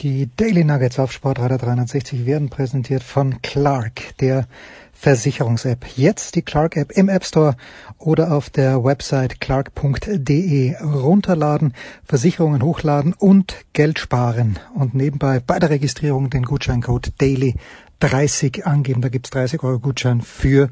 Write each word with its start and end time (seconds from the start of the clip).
Die 0.00 0.28
Daily 0.36 0.62
Nuggets 0.62 1.00
auf 1.00 1.10
Sportradar 1.10 1.58
360 1.58 2.24
werden 2.24 2.50
präsentiert 2.50 3.02
von 3.02 3.42
Clark, 3.42 4.16
der 4.20 4.46
Versicherungs-App. 4.92 5.86
Jetzt 5.96 6.36
die 6.36 6.42
Clark-App 6.42 6.92
im 6.92 7.08
App 7.08 7.24
Store 7.24 7.56
oder 7.98 8.30
auf 8.30 8.48
der 8.48 8.84
Website 8.84 9.40
clark.de 9.40 10.76
runterladen, 10.80 11.74
Versicherungen 12.04 12.62
hochladen 12.62 13.12
und 13.12 13.56
Geld 13.72 13.98
sparen. 13.98 14.60
Und 14.72 14.94
nebenbei 14.94 15.40
bei 15.40 15.58
der 15.58 15.70
Registrierung 15.70 16.30
den 16.30 16.44
Gutscheincode 16.44 17.12
Daily 17.18 17.56
30 17.98 18.66
angeben. 18.66 19.00
Da 19.00 19.08
gibt's 19.08 19.30
30 19.30 19.64
Euro 19.64 19.80
Gutschein 19.80 20.20
für 20.20 20.70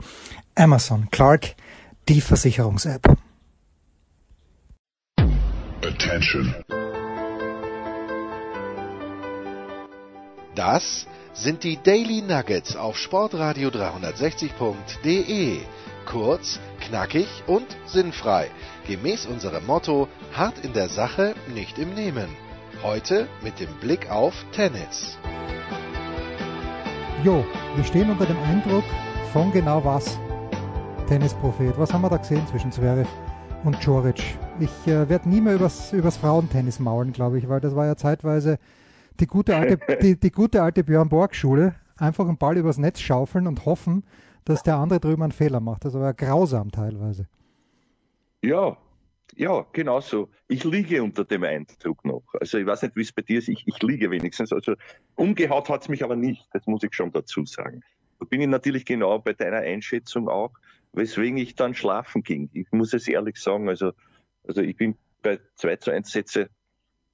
Amazon. 0.55 1.09
Clark, 1.11 1.57
die 2.09 2.21
Versicherungs-App. 2.21 3.17
Attention. 5.83 6.55
Das 10.56 11.06
sind 11.34 11.62
die 11.65 11.77
Daily 11.77 12.23
Nuggets 12.23 12.77
auf 12.77 12.97
Sportradio 12.97 13.69
360.de. 13.69 15.59
Kurz, 16.06 16.59
knackig 16.80 17.28
und 17.47 17.66
sinnfrei. 17.84 18.48
Gemäß 18.88 19.27
unserem 19.27 19.66
Motto: 19.66 20.09
hart 20.33 20.64
in 20.64 20.73
der 20.73 20.88
Sache, 20.88 21.34
nicht 21.55 21.78
im 21.78 21.92
Nehmen. 21.92 22.28
Heute 22.83 23.28
mit 23.42 23.61
dem 23.61 23.69
Blick 23.83 24.11
auf 24.11 24.33
Tennis. 24.52 25.19
Jo, 27.23 27.45
wir 27.75 27.84
stehen 27.84 28.09
unter 28.09 28.25
dem 28.25 28.42
Eindruck 28.45 28.84
von 29.34 29.52
genau 29.52 29.84
was. 29.84 30.19
Tennisprophet. 31.06 31.77
Was 31.77 31.92
haben 31.92 32.00
wir 32.00 32.09
da 32.09 32.16
gesehen 32.16 32.47
zwischen 32.48 32.73
Zverev 32.73 33.11
und 33.64 33.77
Joric? 33.84 34.23
Ich 34.59 34.86
äh, 34.86 35.06
werde 35.11 35.28
nie 35.28 35.42
mehr 35.42 35.56
übers, 35.56 35.92
übers 35.92 36.16
Frauentennis 36.16 36.78
maulen, 36.80 37.12
glaube 37.12 37.36
ich, 37.36 37.47
weil 37.47 37.61
das 37.61 37.77
war 37.77 37.84
ja 37.84 37.97
zeitweise 37.97 38.59
die 39.20 39.27
gute 39.27 39.56
alte, 39.56 39.79
die, 40.02 40.19
die 40.19 40.30
gute 40.30 40.62
alte 40.62 40.84
Björn 40.84 41.09
Borg-Schule, 41.09 41.75
einfach 41.97 42.27
einen 42.27 42.39
Ball 42.39 42.56
übers 42.56 42.78
Netz 42.78 43.00
schaufeln 43.00 43.47
und 43.47 43.64
hoffen, 43.64 44.05
dass 44.45 44.62
der 44.62 44.77
andere 44.77 45.00
drüben 45.00 45.22
einen 45.22 45.33
Fehler 45.33 45.61
macht. 45.61 45.84
Das 45.84 45.95
war 45.95 46.14
grausam 46.14 46.70
teilweise. 46.70 47.27
Ja, 48.42 48.77
ja, 49.34 49.67
genau 49.72 50.00
so. 50.00 50.31
Ich 50.48 50.64
liege 50.64 51.03
unter 51.03 51.25
dem 51.25 51.44
Eindruck 51.44 52.05
noch. 52.05 52.22
Also 52.41 52.59
ich 52.59 52.67
weiß 52.67 52.83
nicht, 52.83 52.97
wie 52.97 53.03
es 53.03 53.12
bei 53.12 53.22
dir 53.22 53.39
ist. 53.39 53.48
Ich, 53.48 53.67
ich 53.67 53.83
liege 53.83 54.11
wenigstens. 54.11 54.53
Also 54.53 54.75
umgehaut 55.17 55.69
hat 55.69 55.83
es 55.83 55.89
mich 55.89 56.05
aber 56.05 56.17
nicht. 56.17 56.47
Das 56.53 56.67
muss 56.67 56.83
ich 56.83 56.94
schon 56.94 57.12
dazu 57.12 57.44
sagen. 57.44 57.83
Da 58.19 58.25
bin 58.25 58.41
ich 58.41 58.48
natürlich 58.48 58.84
genau 58.87 59.19
bei 59.19 59.33
deiner 59.33 59.59
Einschätzung 59.59 60.28
auch, 60.28 60.53
weswegen 60.92 61.37
ich 61.37 61.55
dann 61.55 61.75
schlafen 61.75 62.22
ging. 62.22 62.48
Ich 62.55 62.70
muss 62.70 62.94
es 62.94 63.09
ehrlich 63.09 63.37
sagen. 63.37 63.69
Also, 63.69 63.92
also 64.47 64.62
ich 64.62 64.77
bin 64.77 64.97
bei 65.22 65.39
2 65.56 65.77
zu 65.77 65.91
1 65.91 66.11
Sätze 66.11 66.48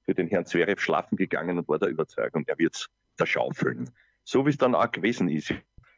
für 0.05 0.13
den 0.13 0.27
Herrn 0.27 0.45
Zverev 0.45 0.81
schlafen 0.81 1.15
gegangen 1.15 1.57
und 1.57 1.67
war 1.67 1.79
der 1.79 1.89
Überzeugung, 1.89 2.43
er 2.47 2.57
wird 2.57 2.89
es 3.17 3.29
schaufeln. 3.29 3.89
So 4.23 4.45
wie 4.45 4.49
es 4.49 4.57
dann 4.57 4.75
auch 4.75 4.91
gewesen 4.91 5.29
ist. 5.29 5.53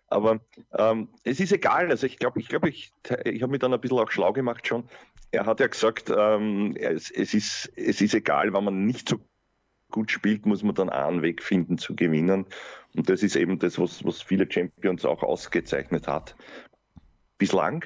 Aber 0.08 0.40
ähm, 0.78 1.10
es 1.24 1.40
ist 1.40 1.52
egal. 1.52 1.90
Also 1.90 2.06
ich 2.06 2.18
glaube, 2.18 2.40
ich, 2.40 2.48
glaub, 2.48 2.66
ich, 2.66 2.92
ich 3.24 3.42
habe 3.42 3.52
mich 3.52 3.60
dann 3.60 3.74
ein 3.74 3.82
bisschen 3.82 4.00
auch 4.00 4.12
schlau 4.12 4.34
gemacht 4.34 4.68
schon. 4.68 4.88
Er 5.32 5.46
hat 5.46 5.60
ja 5.60 5.68
gesagt, 5.68 6.12
ähm, 6.16 6.76
es, 6.78 7.10
es, 7.12 7.34
ist, 7.34 7.72
es 7.76 8.02
ist 8.02 8.14
egal, 8.14 8.54
wenn 8.54 8.64
man 8.64 8.86
nicht 8.86 9.10
so 9.10 9.20
gut 9.92 10.12
spielt, 10.12 10.46
muss 10.46 10.64
man 10.64 10.76
dann 10.76 10.90
einen 10.90 11.22
Weg 11.22 11.42
finden 11.42 11.78
zu 11.78 11.96
gewinnen. 11.96 12.46
Und 12.96 13.10
das 13.10 13.24
ist 13.24 13.36
eben 13.36 13.60
das, 13.60 13.80
was, 13.80 14.04
was 14.06 14.22
viele 14.22 14.50
Champions 14.50 15.06
auch 15.06 15.24
ausgezeichnet 15.24 16.08
hat. 16.08 16.36
Bislang. 17.38 17.86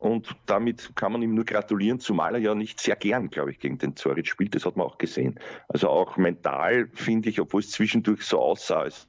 Und 0.00 0.34
damit 0.46 0.96
kann 0.96 1.12
man 1.12 1.20
ihm 1.20 1.34
nur 1.34 1.44
gratulieren, 1.44 2.00
zumal 2.00 2.34
er 2.34 2.40
ja 2.40 2.54
nicht 2.54 2.80
sehr 2.80 2.96
gern, 2.96 3.28
glaube 3.28 3.50
ich, 3.50 3.60
gegen 3.60 3.76
den 3.76 3.96
Zoric 3.96 4.26
spielt. 4.26 4.54
Das 4.54 4.64
hat 4.64 4.74
man 4.74 4.86
auch 4.86 4.96
gesehen. 4.96 5.38
Also 5.68 5.90
auch 5.90 6.16
mental 6.16 6.88
finde 6.94 7.28
ich, 7.28 7.38
obwohl 7.38 7.60
es 7.60 7.70
zwischendurch 7.70 8.24
so 8.24 8.40
aussah, 8.40 8.80
als 8.80 9.06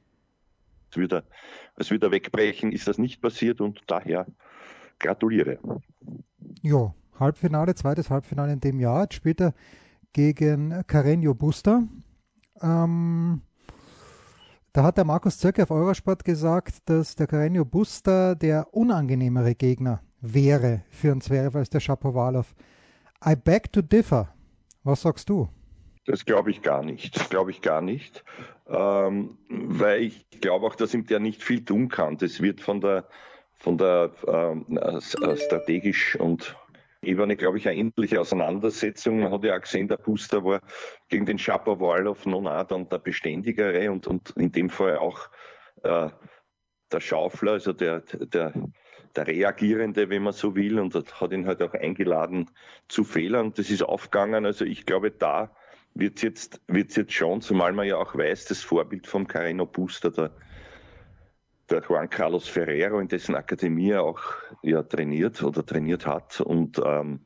würde 0.92 1.16
er, 1.16 1.24
als 1.76 1.90
wegbrechen, 1.90 2.72
ist 2.72 2.86
das 2.86 2.98
nicht 2.98 3.22
passiert 3.22 3.62
und 3.62 3.80
daher 3.86 4.26
gratuliere. 4.98 5.58
Ja, 6.60 6.94
Halbfinale, 7.18 7.74
zweites 7.74 8.10
Halbfinale 8.10 8.52
in 8.52 8.60
dem 8.60 8.78
Jahr. 8.78 9.04
Jetzt 9.04 9.14
spielt 9.14 9.40
er 9.40 9.54
gegen 10.12 10.74
Carreño 10.82 11.32
Buster. 11.32 11.84
Ähm, 12.60 13.40
da 14.74 14.82
hat 14.82 14.98
der 14.98 15.04
Markus 15.04 15.38
Zirke 15.38 15.62
auf 15.62 15.70
Eurosport 15.70 16.22
gesagt, 16.22 16.86
dass 16.90 17.16
der 17.16 17.28
Carreño 17.30 17.64
Buster 17.64 18.36
der 18.36 18.74
unangenehmere 18.74 19.54
Gegner 19.54 20.02
wäre 20.22 20.82
für 20.88 21.12
einen 21.12 21.20
Zverev 21.20 21.58
als 21.58 21.68
der 21.68 21.80
Shapovalov. 21.80 22.54
I 23.24 23.36
beg 23.36 23.72
to 23.72 23.82
differ. 23.82 24.32
Was 24.84 25.02
sagst 25.02 25.28
du? 25.28 25.48
Das 26.06 26.24
glaube 26.24 26.50
ich 26.50 26.62
gar 26.62 26.82
nicht. 26.82 27.16
Das 27.16 27.28
glaube 27.28 27.50
ich 27.50 27.60
gar 27.60 27.80
nicht. 27.80 28.24
Ähm, 28.68 29.38
weil 29.48 30.02
ich 30.02 30.26
glaube 30.40 30.66
auch, 30.66 30.74
dass 30.74 30.94
ihm 30.94 31.06
der 31.06 31.20
nicht 31.20 31.42
viel 31.42 31.64
tun 31.64 31.88
kann. 31.88 32.16
Das 32.16 32.40
wird 32.40 32.60
von 32.60 32.80
der, 32.80 33.06
von 33.54 33.78
der 33.78 34.10
ähm, 34.26 34.78
äh, 34.78 35.00
strategisch 35.00 36.16
und 36.16 36.56
Ebene, 37.04 37.36
glaube 37.36 37.58
ich, 37.58 37.68
eine 37.68 37.80
endliche 37.80 38.20
Auseinandersetzung. 38.20 39.20
Man 39.20 39.32
hat 39.32 39.42
ja 39.42 39.56
auch 39.56 39.60
gesehen, 39.60 39.88
der 39.88 39.96
Booster 39.96 40.44
war 40.44 40.60
gegen 41.08 41.26
den 41.26 41.36
Shapovalov 41.38 42.26
non 42.26 42.44
dann 42.44 42.88
der 42.88 42.98
Beständigere 42.98 43.90
und, 43.90 44.06
und 44.06 44.30
in 44.36 44.52
dem 44.52 44.70
Fall 44.70 44.98
auch 44.98 45.28
äh, 45.82 46.08
der 46.92 47.00
Schaufler, 47.00 47.52
also 47.52 47.72
der, 47.72 48.00
der 48.00 48.52
der 49.16 49.26
Reagierende, 49.26 50.08
wenn 50.10 50.22
man 50.22 50.32
so 50.32 50.54
will, 50.54 50.78
und 50.78 50.94
hat 50.94 51.32
ihn 51.32 51.46
halt 51.46 51.62
auch 51.62 51.74
eingeladen 51.74 52.50
zu 52.88 53.04
Fehlern. 53.04 53.52
Das 53.54 53.70
ist 53.70 53.82
aufgegangen. 53.82 54.46
Also 54.46 54.64
ich 54.64 54.86
glaube, 54.86 55.10
da 55.10 55.50
wird 55.94 56.16
es 56.16 56.22
jetzt, 56.22 56.60
wird's 56.68 56.96
jetzt 56.96 57.12
schon, 57.12 57.40
zumal 57.40 57.72
man 57.72 57.86
ja 57.86 57.96
auch 57.96 58.16
weiß, 58.16 58.46
das 58.46 58.62
Vorbild 58.62 59.06
vom 59.06 59.26
Carino 59.26 59.66
Buster, 59.66 60.10
der, 60.10 60.30
der 61.68 61.82
Juan 61.82 62.08
Carlos 62.08 62.48
Ferrero, 62.48 62.98
in 62.98 63.08
dessen 63.08 63.34
Akademie 63.34 63.90
er 63.90 64.02
auch 64.02 64.22
ja, 64.62 64.82
trainiert 64.82 65.42
oder 65.42 65.64
trainiert 65.64 66.06
hat. 66.06 66.40
Und 66.40 66.80
ähm, 66.84 67.20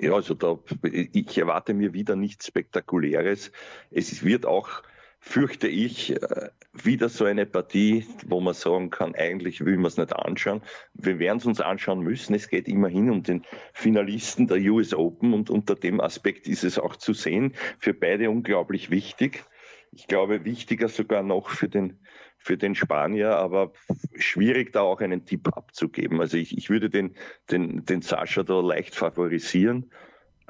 ja, 0.00 0.12
also 0.12 0.34
da, 0.34 0.58
ich 0.92 1.38
erwarte 1.38 1.74
mir 1.74 1.92
wieder 1.92 2.14
nichts 2.14 2.46
Spektakuläres. 2.46 3.52
Es 3.90 4.24
wird 4.24 4.46
auch 4.46 4.82
fürchte 5.20 5.68
ich, 5.68 6.12
äh, 6.22 6.50
wieder 6.72 7.08
so 7.08 7.24
eine 7.24 7.46
Partie, 7.46 8.06
wo 8.26 8.40
man 8.40 8.54
sagen 8.54 8.90
kann, 8.90 9.14
eigentlich 9.14 9.64
will 9.64 9.76
man 9.76 9.86
es 9.86 9.96
nicht 9.96 10.14
anschauen. 10.14 10.62
Wir 10.94 11.18
werden 11.18 11.38
es 11.38 11.46
uns 11.46 11.60
anschauen 11.60 12.00
müssen. 12.00 12.34
Es 12.34 12.48
geht 12.48 12.68
immerhin 12.68 13.10
um 13.10 13.22
den 13.22 13.44
Finalisten 13.72 14.46
der 14.46 14.58
US 14.70 14.94
Open 14.94 15.34
und 15.34 15.50
unter 15.50 15.74
dem 15.74 16.00
Aspekt 16.00 16.46
ist 16.46 16.64
es 16.64 16.78
auch 16.78 16.96
zu 16.96 17.12
sehen. 17.12 17.54
Für 17.78 17.94
beide 17.94 18.30
unglaublich 18.30 18.90
wichtig. 18.90 19.44
Ich 19.90 20.06
glaube, 20.06 20.44
wichtiger 20.44 20.88
sogar 20.88 21.22
noch 21.22 21.48
für 21.48 21.68
den, 21.68 22.00
für 22.36 22.56
den 22.56 22.74
Spanier, 22.74 23.36
aber 23.36 23.72
schwierig 24.16 24.72
da 24.72 24.82
auch 24.82 25.00
einen 25.00 25.24
Tipp 25.24 25.48
abzugeben. 25.48 26.20
Also 26.20 26.36
ich, 26.36 26.56
ich 26.56 26.70
würde 26.70 26.90
den, 26.90 27.16
den, 27.50 27.84
den 27.84 28.02
Sascha 28.02 28.42
da 28.42 28.60
leicht 28.60 28.94
favorisieren. 28.94 29.90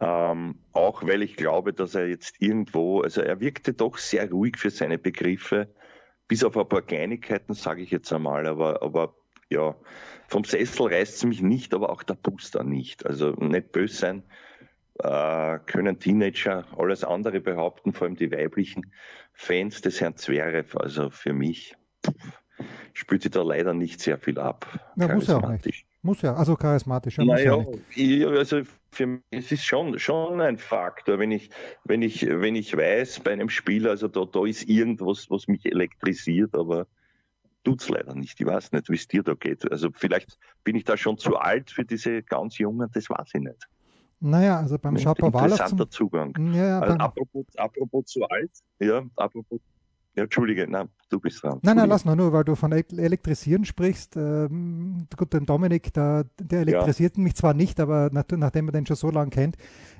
Ähm, 0.01 0.61
auch 0.73 1.03
weil 1.03 1.23
ich 1.23 1.37
glaube, 1.37 1.73
dass 1.73 1.95
er 1.95 2.07
jetzt 2.07 2.37
irgendwo, 2.41 3.01
also 3.01 3.21
er 3.21 3.41
wirkte 3.41 3.73
doch 3.73 3.99
sehr 3.99 4.31
ruhig 4.31 4.57
für 4.57 4.71
seine 4.71 4.97
Begriffe, 4.97 5.69
bis 6.29 6.45
auf 6.45 6.57
ein 6.57 6.69
paar 6.69 6.83
Kleinigkeiten, 6.83 7.55
sage 7.55 7.83
ich 7.83 7.91
jetzt 7.91 8.13
einmal, 8.13 8.47
aber, 8.47 8.83
aber 8.83 9.15
ja, 9.51 9.75
vom 10.29 10.45
Sessel 10.45 10.89
reißt 10.89 11.17
es 11.17 11.25
mich 11.25 11.43
nicht, 11.43 11.75
aber 11.75 11.91
auch 11.91 12.03
der 12.03 12.15
Booster 12.15 12.63
nicht. 12.63 13.07
Also 13.07 13.31
nicht 13.31 13.73
böse 13.73 13.97
sein, 13.97 14.23
äh, 14.99 15.59
können 15.67 15.99
Teenager 15.99 16.67
alles 16.77 17.03
andere 17.03 17.41
behaupten, 17.41 17.93
vor 17.93 18.07
allem 18.07 18.17
die 18.17 18.31
weiblichen 18.31 18.93
Fans 19.33 19.81
des 19.81 20.01
Herrn 20.01 20.17
Zverev. 20.17 20.77
Also 20.77 21.11
für 21.11 21.33
mich 21.33 21.77
spürt 22.93 23.23
sich 23.23 23.31
da 23.31 23.43
leider 23.43 23.75
nicht 23.75 24.01
sehr 24.01 24.19
viel 24.19 24.39
ab. 24.39 24.67
Ja, 24.97 25.15
muss 25.15 25.29
ja 25.29 25.39
auch 25.39 25.49
nicht. 25.49 25.87
Muss 26.03 26.23
ja, 26.23 26.35
also 26.35 26.57
charismatisch. 26.57 27.19
Ja, 27.19 27.25
naja, 27.25 27.65
ja 27.95 28.29
also 28.29 28.63
für 28.91 29.07
mich 29.07 29.23
es 29.31 29.53
ist 29.53 29.65
schon, 29.65 29.99
schon 29.99 30.41
ein 30.41 30.59
Faktor, 30.59 31.19
wenn 31.19 31.31
ich, 31.31 31.51
wenn 31.85 32.03
ich, 32.03 32.27
wenn 32.27 32.57
ich 32.57 32.77
weiß 32.77 33.21
bei 33.21 33.33
einem 33.33 33.49
Spiel, 33.49 33.89
also 33.89 34.09
da, 34.09 34.25
da 34.25 34.45
ist 34.45 34.69
irgendwas, 34.69 35.31
was 35.31 35.49
mich 35.49 35.67
elektrisiert, 35.67 36.55
aber 36.55 36.87
tut 37.65 37.83
es 37.83 37.89
leider 37.89 38.15
nicht. 38.15 38.41
Ich 38.41 38.47
weiß 38.47 38.73
nicht, 38.73 38.89
wie 38.89 38.95
es 38.95 39.09
dir 39.09 39.23
da 39.23 39.35
geht. 39.35 39.71
Also 39.71 39.91
vielleicht 39.93 40.39
bin 40.65 40.77
ich 40.77 40.85
da 40.85 40.97
schon 40.97 41.19
zu 41.19 41.37
alt 41.37 41.71
für 41.71 41.85
diese 41.85 42.23
ganz 42.23 42.59
Jungen, 42.59 42.89
das 42.93 43.11
weiß 43.11 43.31
ich 43.35 43.41
nicht. 43.41 43.69
Naja, 44.21 44.59
also 44.59 44.79
beim 44.79 44.99
Schapowalow. 44.99 45.45
Interessanter 45.45 45.89
zum, 45.91 46.09
Zugang. 46.09 46.55
Ja, 46.55 46.81
also, 46.81 46.95
apropos, 46.97 47.45
apropos 47.57 48.07
zu 48.07 48.25
alt, 48.25 48.51
ja, 48.81 49.05
apropos 49.17 49.61
ja, 50.19 50.25
Entschuldige, 50.25 50.67
nein, 50.69 50.89
du 51.11 51.21
bist 51.21 51.43
dran. 51.43 51.61
Nein, 51.63 51.77
nein, 51.77 51.89
lass 51.89 52.05
nur, 52.05 52.17
nur 52.17 52.33
weil 52.33 52.43
du 52.43 52.57
von 52.57 52.73
Elektrisieren 52.73 53.65
sprichst. 53.65 54.17
Ähm, 54.17 55.07
gut, 55.17 55.33
den 55.33 55.47
Dominik, 55.47 55.93
der, 55.95 56.27
der 56.41 56.63
elektrisiert 56.63 57.17
ja. 57.17 57.23
mich 57.23 57.37
zwar 57.37 57.55
nicht, 57.55 57.79
aber 57.79 58.11
nach, 58.13 58.25
nachdem 58.31 58.67
man 58.67 58.73
den 58.73 58.85
schon 58.85 58.97
so 58.97 59.11
lange 59.11 59.31
kennt, 59.31 59.57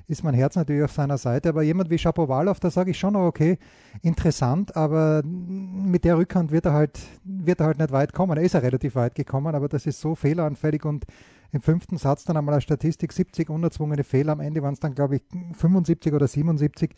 ist 0.07 0.23
mein 0.23 0.33
Herz 0.33 0.57
natürlich 0.57 0.83
auf 0.83 0.91
seiner 0.91 1.17
Seite. 1.17 1.49
Aber 1.49 1.63
jemand 1.63 1.89
wie 1.89 1.97
Schapowalow, 1.97 2.59
da 2.59 2.69
sage 2.69 2.91
ich 2.91 2.99
schon, 2.99 3.15
okay, 3.15 3.57
interessant, 4.01 4.75
aber 4.75 5.23
mit 5.23 6.03
der 6.03 6.17
Rückhand 6.17 6.51
wird 6.51 6.65
er 6.65 6.73
halt, 6.73 6.99
wird 7.23 7.61
er 7.61 7.67
halt 7.67 7.79
nicht 7.79 7.91
weit 7.91 8.11
kommen. 8.11 8.37
Er 8.37 8.43
ist 8.43 8.53
ja 8.53 8.59
relativ 8.59 8.95
weit 8.95 9.15
gekommen, 9.15 9.55
aber 9.55 9.69
das 9.69 9.85
ist 9.85 10.01
so 10.01 10.15
fehleranfällig 10.15 10.83
und 10.83 11.05
im 11.51 11.61
fünften 11.61 11.97
Satz 11.97 12.25
dann 12.25 12.35
einmal 12.35 12.55
eine 12.55 12.61
Statistik 12.61 13.13
70 13.13 13.49
unerzwungene 13.49 14.03
Fehler. 14.03 14.33
Am 14.33 14.41
Ende 14.41 14.61
waren 14.61 14.73
es 14.73 14.79
dann, 14.81 14.93
glaube 14.93 15.15
ich, 15.15 15.21
75 15.53 16.13
oder 16.13 16.27
77 16.27 16.93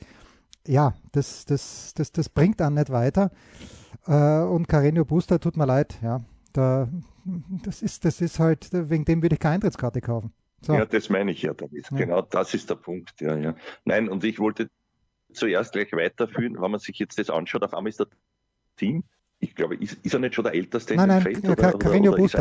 ja, 0.68 0.94
das, 1.12 1.46
das, 1.46 1.94
das, 1.96 2.12
das 2.12 2.30
bringt 2.30 2.60
dann 2.60 2.76
nicht 2.76 2.90
weiter. 2.90 3.32
Äh, 4.08 4.42
und 4.44 4.68
Carreño 4.68 5.04
Buster, 5.04 5.40
tut 5.40 5.58
mir 5.58 5.66
leid, 5.66 5.98
ja, 6.02 6.22
da, 6.54 6.90
das 7.64 7.82
ist, 7.82 8.06
das 8.06 8.22
ist 8.22 8.40
halt, 8.40 8.70
wegen 8.72 9.06
dem 9.06 9.22
würde 9.22 9.36
ich 9.36 9.40
keine 9.40 9.56
Eintrittskarte 9.56 10.02
kaufen. 10.02 10.34
So. 10.62 10.74
Ja, 10.74 10.86
das 10.86 11.10
meine 11.10 11.32
ich 11.32 11.42
ja 11.42 11.54
damit. 11.54 11.90
Ja. 11.92 11.98
Genau, 11.98 12.22
das 12.22 12.54
ist 12.54 12.70
der 12.70 12.76
Punkt. 12.76 13.20
Ja, 13.20 13.36
ja. 13.36 13.56
Nein, 13.84 14.10
und 14.10 14.24
ich 14.24 14.40
wollte 14.40 14.70
zuerst 15.34 15.74
gleich 15.74 15.92
weiterführen, 15.94 16.62
wenn 16.62 16.72
man 16.72 16.80
sich 16.80 17.00
jetzt 17.00 17.18
das 17.18 17.30
anschaut, 17.30 17.64
auf 17.64 17.74
einmal 17.74 17.90
ist 17.90 18.00
das 18.00 18.10
Team 18.78 19.04
ich 19.42 19.56
glaube, 19.56 19.76
ist, 19.76 19.94
ist, 20.04 20.14
er 20.14 20.20
nicht 20.20 20.36
schon 20.36 20.44
der 20.44 20.54
Älteste 20.54 20.96
nein, 20.96 21.10
in 21.10 21.16
dem 21.16 21.22
Feld? 21.24 21.44
Nein, 21.44 21.52
oder, 21.52 21.78
Carino. 21.78 22.16
Ist 22.16 22.38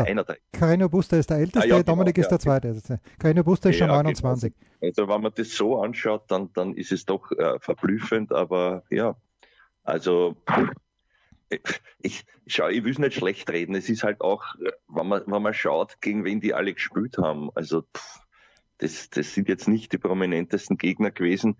Carino 0.53 0.87
Buster 0.87 1.17
ist 1.17 1.29
der 1.29 1.37
Älteste, 1.37 1.59
ah, 1.61 1.65
ja, 1.65 1.81
genau, 1.81 1.95
Dominik 1.95 2.17
ist 2.19 2.29
der 2.29 2.39
Zweite. 2.39 2.79
Carino 3.17 3.43
Buster 3.43 3.71
ist 3.71 3.77
schon 3.77 3.87
29. 3.87 4.53
Genau. 4.53 4.87
Also 4.87 5.07
wenn 5.07 5.21
man 5.21 5.31
das 5.35 5.49
so 5.49 5.81
anschaut, 5.81 6.29
dann, 6.29 6.53
dann 6.53 6.75
ist 6.75 6.91
es 6.91 7.05
doch 7.05 7.31
äh, 7.31 7.59
verblüffend, 7.59 8.31
aber 8.31 8.83
ja, 8.91 9.15
also 9.83 10.35
ich, 12.01 12.23
schau, 12.47 12.67
ich 12.67 12.83
will 12.83 12.91
es 12.91 12.99
nicht 12.99 13.15
schlecht 13.15 13.49
reden. 13.49 13.75
Es 13.75 13.89
ist 13.89 14.03
halt 14.03 14.21
auch, 14.21 14.43
wenn 14.87 15.07
man, 15.07 15.23
wenn 15.25 15.41
man 15.41 15.53
schaut, 15.53 15.99
gegen 16.01 16.23
wen 16.23 16.39
die 16.39 16.53
alle 16.53 16.73
gespielt 16.73 17.17
haben. 17.17 17.49
Also 17.55 17.81
pff, 17.81 18.19
das, 18.77 19.09
das 19.09 19.33
sind 19.33 19.49
jetzt 19.49 19.67
nicht 19.67 19.91
die 19.91 19.97
prominentesten 19.97 20.77
Gegner 20.77 21.11
gewesen. 21.11 21.57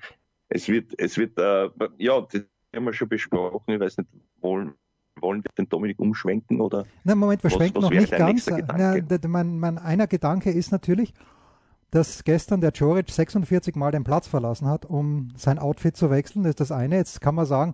Es 0.49 0.67
wird, 0.67 0.93
es 0.97 1.17
wird, 1.17 1.37
äh, 1.37 1.69
ja, 1.97 2.21
das 2.21 2.43
haben 2.75 2.85
wir 2.85 2.93
schon 2.93 3.09
besprochen. 3.09 3.73
Ich 3.73 3.79
weiß 3.79 3.97
nicht, 3.97 4.09
wollen, 4.39 4.75
wollen 5.21 5.43
wir 5.43 5.51
den 5.57 5.69
Dominik 5.69 5.99
umschwenken 5.99 6.61
oder? 6.61 6.85
Na, 7.03 7.15
Moment, 7.15 7.43
wir 7.43 7.51
was, 7.51 7.57
schwenken 7.57 7.77
was 7.77 7.83
noch 7.83 7.91
nicht 7.91 8.11
ganz. 8.11 8.47
Na, 8.47 8.95
mein, 9.27 9.59
mein 9.59 9.77
einer 9.77 10.07
Gedanke 10.07 10.51
ist 10.51 10.71
natürlich, 10.71 11.13
dass 11.91 12.23
gestern 12.23 12.61
der 12.61 12.71
Joric 12.71 13.09
46 13.09 13.75
Mal 13.75 13.91
den 13.91 14.03
Platz 14.03 14.27
verlassen 14.27 14.67
hat, 14.67 14.85
um 14.85 15.29
sein 15.35 15.59
Outfit 15.59 15.95
zu 15.97 16.09
wechseln. 16.09 16.43
Das 16.43 16.51
ist 16.51 16.59
das 16.59 16.71
eine. 16.71 16.95
Jetzt 16.95 17.21
kann 17.21 17.35
man 17.35 17.45
sagen, 17.45 17.73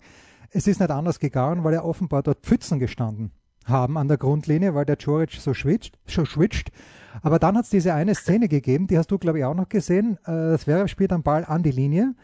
es 0.52 0.68
ist 0.68 0.80
nicht 0.80 0.92
anders 0.92 1.20
gegangen, 1.20 1.64
weil 1.64 1.74
er 1.74 1.86
offenbar 1.86 2.24
dort 2.24 2.40
Pfützen 2.40 2.80
gestanden 2.80 3.32
haben 3.66 3.98
an 3.98 4.08
der 4.08 4.18
Grundlinie, 4.18 4.74
weil 4.76 4.86
der 4.86 4.98
Joric 4.98 5.34
so 5.34 5.54
schwitzt, 5.54 5.98
so 6.06 6.26
schwitzt. 6.26 6.72
Aber 7.22 7.40
dann 7.40 7.58
hat 7.58 7.66
es 7.66 7.70
diese 7.70 7.94
eine 7.94 8.16
Szene 8.16 8.48
gegeben, 8.48 8.88
die 8.88 8.98
hast 8.98 9.12
du, 9.12 9.18
glaube 9.18 9.40
ich, 9.40 9.46
auch 9.46 9.56
noch 9.56 9.70
gesehen. 9.70 10.18
Äh, 10.24 10.32
das 10.32 10.68
wäre 10.68 10.88
spielt 10.88 11.12
am 11.12 11.24
Ball 11.24 11.46
an 11.46 11.64
die 11.64 11.72
Linie. 11.72 12.16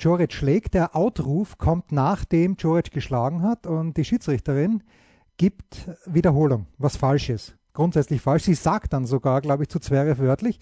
Joric 0.00 0.32
schlägt. 0.32 0.74
Der 0.74 0.96
Outruf 0.96 1.58
kommt 1.58 1.92
nachdem 1.92 2.56
Joric 2.58 2.90
geschlagen 2.90 3.42
hat 3.42 3.66
und 3.66 3.96
die 3.96 4.04
Schiedsrichterin 4.04 4.82
gibt 5.36 5.88
Wiederholung, 6.06 6.66
was 6.78 6.96
falsch 6.96 7.30
ist. 7.30 7.56
Grundsätzlich 7.72 8.20
falsch. 8.20 8.44
Sie 8.44 8.54
sagt 8.54 8.92
dann 8.92 9.06
sogar, 9.06 9.40
glaube 9.40 9.62
ich, 9.62 9.68
zu 9.68 9.78
Zverev 9.78 10.20
wörtlich, 10.20 10.58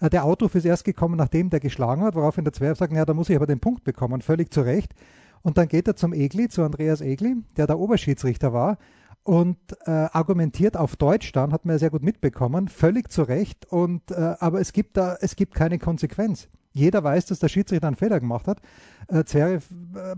äh, 0.00 0.10
der 0.10 0.24
Outruf 0.24 0.54
ist 0.54 0.64
erst 0.64 0.84
gekommen, 0.84 1.16
nachdem 1.16 1.50
der 1.50 1.60
geschlagen 1.60 2.02
hat, 2.02 2.14
woraufhin 2.14 2.44
der 2.44 2.52
Zverev 2.52 2.78
sagt, 2.78 2.92
ja, 2.92 3.04
da 3.04 3.14
muss 3.14 3.30
ich 3.30 3.36
aber 3.36 3.46
den 3.46 3.60
Punkt 3.60 3.84
bekommen, 3.84 4.20
völlig 4.20 4.52
zu 4.52 4.60
Recht. 4.60 4.94
Und 5.42 5.56
dann 5.56 5.68
geht 5.68 5.88
er 5.88 5.96
zum 5.96 6.12
Egli, 6.12 6.48
zu 6.48 6.62
Andreas 6.62 7.00
Egli, 7.00 7.36
der 7.56 7.66
der 7.66 7.78
Oberschiedsrichter 7.78 8.52
war 8.52 8.76
und 9.22 9.58
äh, 9.86 9.90
argumentiert 9.90 10.76
auf 10.76 10.96
Deutsch 10.96 11.32
dann, 11.32 11.52
hat 11.52 11.64
man 11.64 11.74
ja 11.74 11.78
sehr 11.78 11.90
gut 11.90 12.02
mitbekommen, 12.02 12.68
völlig 12.68 13.10
zu 13.10 13.22
Recht. 13.22 13.66
Und, 13.66 14.10
äh, 14.10 14.34
aber 14.38 14.60
es 14.60 14.72
gibt 14.72 14.96
da, 14.96 15.16
es 15.20 15.36
gibt 15.36 15.54
keine 15.54 15.78
Konsequenz. 15.78 16.48
Jeder 16.72 17.02
weiß, 17.02 17.26
dass 17.26 17.40
der 17.40 17.48
Schiedsrichter 17.48 17.86
einen 17.86 17.96
Fehler 17.96 18.20
gemacht 18.20 18.46
hat. 18.46 18.60
Äh, 19.08 19.24
Zverev 19.24 19.66
äh, 19.96 20.14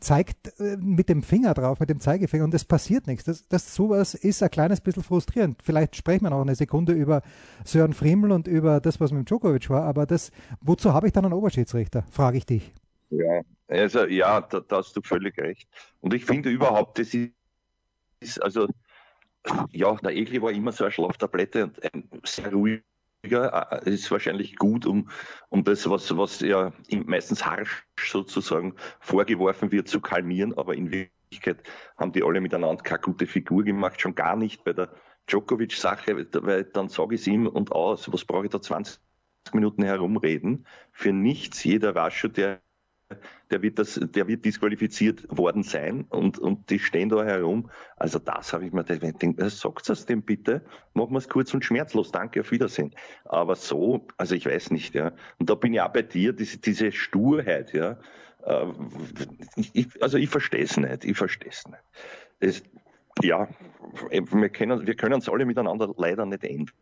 zeigt 0.00 0.58
äh, 0.60 0.76
mit 0.76 1.08
dem 1.08 1.22
Finger 1.22 1.54
drauf, 1.54 1.80
mit 1.80 1.90
dem 1.90 2.00
Zeigefinger 2.00 2.44
und 2.44 2.54
es 2.54 2.64
passiert 2.64 3.06
nichts. 3.06 3.24
Das, 3.24 3.48
das 3.48 3.74
sowas 3.74 4.14
ist 4.14 4.42
ein 4.42 4.50
kleines 4.50 4.80
bisschen 4.80 5.02
frustrierend. 5.02 5.62
Vielleicht 5.62 5.96
sprechen 5.96 6.24
wir 6.24 6.30
noch 6.30 6.40
eine 6.40 6.54
Sekunde 6.54 6.92
über 6.92 7.22
Sören 7.64 7.92
Friemel 7.92 8.30
und 8.32 8.46
über 8.46 8.80
das, 8.80 9.00
was 9.00 9.10
mit 9.10 9.28
Djokovic 9.28 9.68
war, 9.68 9.82
aber 9.84 10.06
das, 10.06 10.30
wozu 10.60 10.92
habe 10.94 11.08
ich 11.08 11.12
dann 11.12 11.24
einen 11.24 11.34
Oberschiedsrichter, 11.34 12.04
frage 12.10 12.38
ich 12.38 12.46
dich. 12.46 12.72
Ja, 13.10 13.42
also 13.68 14.06
ja, 14.06 14.40
da, 14.40 14.60
da 14.60 14.76
hast 14.78 14.96
du 14.96 15.00
völlig 15.02 15.36
recht. 15.38 15.68
Und 16.00 16.14
ich 16.14 16.24
finde 16.24 16.50
überhaupt, 16.50 16.98
das 16.98 17.12
ist, 18.20 18.42
also 18.42 18.68
ja, 19.72 19.94
der 19.96 20.10
Egli 20.10 20.40
war 20.42 20.52
immer 20.52 20.72
so 20.72 20.84
eine 20.84 20.92
Schlaftablette 20.92 21.64
und 21.64 21.94
ein 21.94 22.08
sehr 22.24 22.52
ruhig 22.52 22.82
es 23.32 23.86
äh, 23.86 23.90
ist 23.90 24.10
wahrscheinlich 24.10 24.56
gut, 24.56 24.86
um, 24.86 25.08
um 25.48 25.64
das, 25.64 25.88
was, 25.88 26.16
was 26.16 26.40
ja 26.40 26.72
meistens 26.90 27.44
harsch 27.44 27.86
sozusagen 27.98 28.74
vorgeworfen 29.00 29.72
wird, 29.72 29.88
zu 29.88 30.00
kalmieren. 30.00 30.56
Aber 30.56 30.74
in 30.74 30.90
Wirklichkeit 30.90 31.62
haben 31.96 32.12
die 32.12 32.22
alle 32.22 32.40
miteinander 32.40 32.82
keine 32.82 33.00
gute 33.00 33.26
Figur 33.26 33.64
gemacht, 33.64 34.00
schon 34.00 34.14
gar 34.14 34.36
nicht 34.36 34.64
bei 34.64 34.72
der 34.72 34.90
Djokovic-Sache, 35.28 36.16
weil 36.16 36.64
dann 36.64 36.88
sage 36.88 37.14
ich 37.14 37.22
es 37.22 37.26
ihm 37.26 37.46
und 37.46 37.72
aus, 37.72 38.12
was 38.12 38.24
brauche 38.24 38.44
ich 38.46 38.50
da 38.50 38.60
20 38.60 39.00
Minuten 39.52 39.82
herumreden? 39.82 40.66
Für 40.92 41.12
nichts. 41.12 41.64
Jeder 41.64 41.94
war 41.94 42.10
schon, 42.10 42.32
der 42.32 42.60
der 43.50 43.62
wird, 43.62 43.78
das, 43.78 44.00
der 44.02 44.26
wird 44.26 44.44
disqualifiziert 44.44 45.24
worden 45.28 45.62
sein 45.62 46.06
und, 46.08 46.38
und 46.38 46.70
die 46.70 46.78
stehen 46.78 47.08
da 47.08 47.24
herum. 47.24 47.70
Also 47.96 48.18
das 48.18 48.52
habe 48.52 48.66
ich 48.66 48.72
mir 48.72 48.84
gedacht, 48.84 49.22
äh, 49.22 49.50
sagt 49.50 49.88
es 49.88 50.06
dem 50.06 50.22
bitte, 50.22 50.62
machen 50.94 51.12
wir 51.12 51.18
es 51.18 51.28
kurz 51.28 51.54
und 51.54 51.64
schmerzlos, 51.64 52.10
danke, 52.10 52.40
auf 52.40 52.50
Wiedersehen. 52.50 52.94
Aber 53.24 53.54
so, 53.54 54.06
also 54.16 54.34
ich 54.34 54.46
weiß 54.46 54.70
nicht, 54.72 54.94
ja. 54.94 55.12
Und 55.38 55.48
da 55.48 55.54
bin 55.54 55.74
ich 55.74 55.80
auch 55.80 55.92
bei 55.92 56.02
dir, 56.02 56.32
diese, 56.32 56.58
diese 56.58 56.90
Sturheit, 56.90 57.72
ja. 57.72 57.98
Äh, 58.44 58.66
ich, 59.72 60.02
also 60.02 60.18
ich 60.18 60.28
verstehe 60.28 60.64
es 60.64 60.76
nicht, 60.76 61.04
ich 61.04 61.16
verstehe 61.16 61.50
es 61.50 61.64
nicht. 61.66 61.82
Das, 62.40 62.62
ja, 63.22 63.48
wir 64.10 64.48
können 64.50 64.86
wir 64.86 64.94
können 64.94 65.18
es 65.20 65.28
alle 65.28 65.46
miteinander 65.46 65.94
leider 65.96 66.26
nicht 66.26 66.44
ändern. 66.44 66.74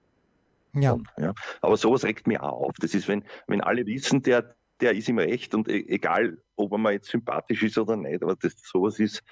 Ja. 0.73 0.99
ja. 1.17 1.35
Aber 1.61 1.76
sowas 1.76 2.05
regt 2.05 2.26
mir 2.26 2.43
auch 2.43 2.69
auf. 2.69 2.75
Das 2.81 2.94
ist, 2.94 3.06
wenn, 3.06 3.23
wenn 3.47 3.61
alle 3.61 3.87
wissen, 3.87 4.23
der, 4.23 4.56
der 4.81 4.94
ist 4.94 5.09
ihm 5.09 5.19
recht 5.19 5.55
und 5.55 5.69
e-, 5.69 5.87
egal, 5.88 6.38
ob 6.56 6.73
er 6.73 6.79
mir 6.79 6.93
jetzt 6.93 7.09
sympathisch 7.09 7.62
ist 7.62 7.79
oder 7.79 7.97
nicht, 7.97 8.23
aber 8.23 8.37
das 8.37 8.55
sowas 8.62 8.99
ist, 8.99 9.23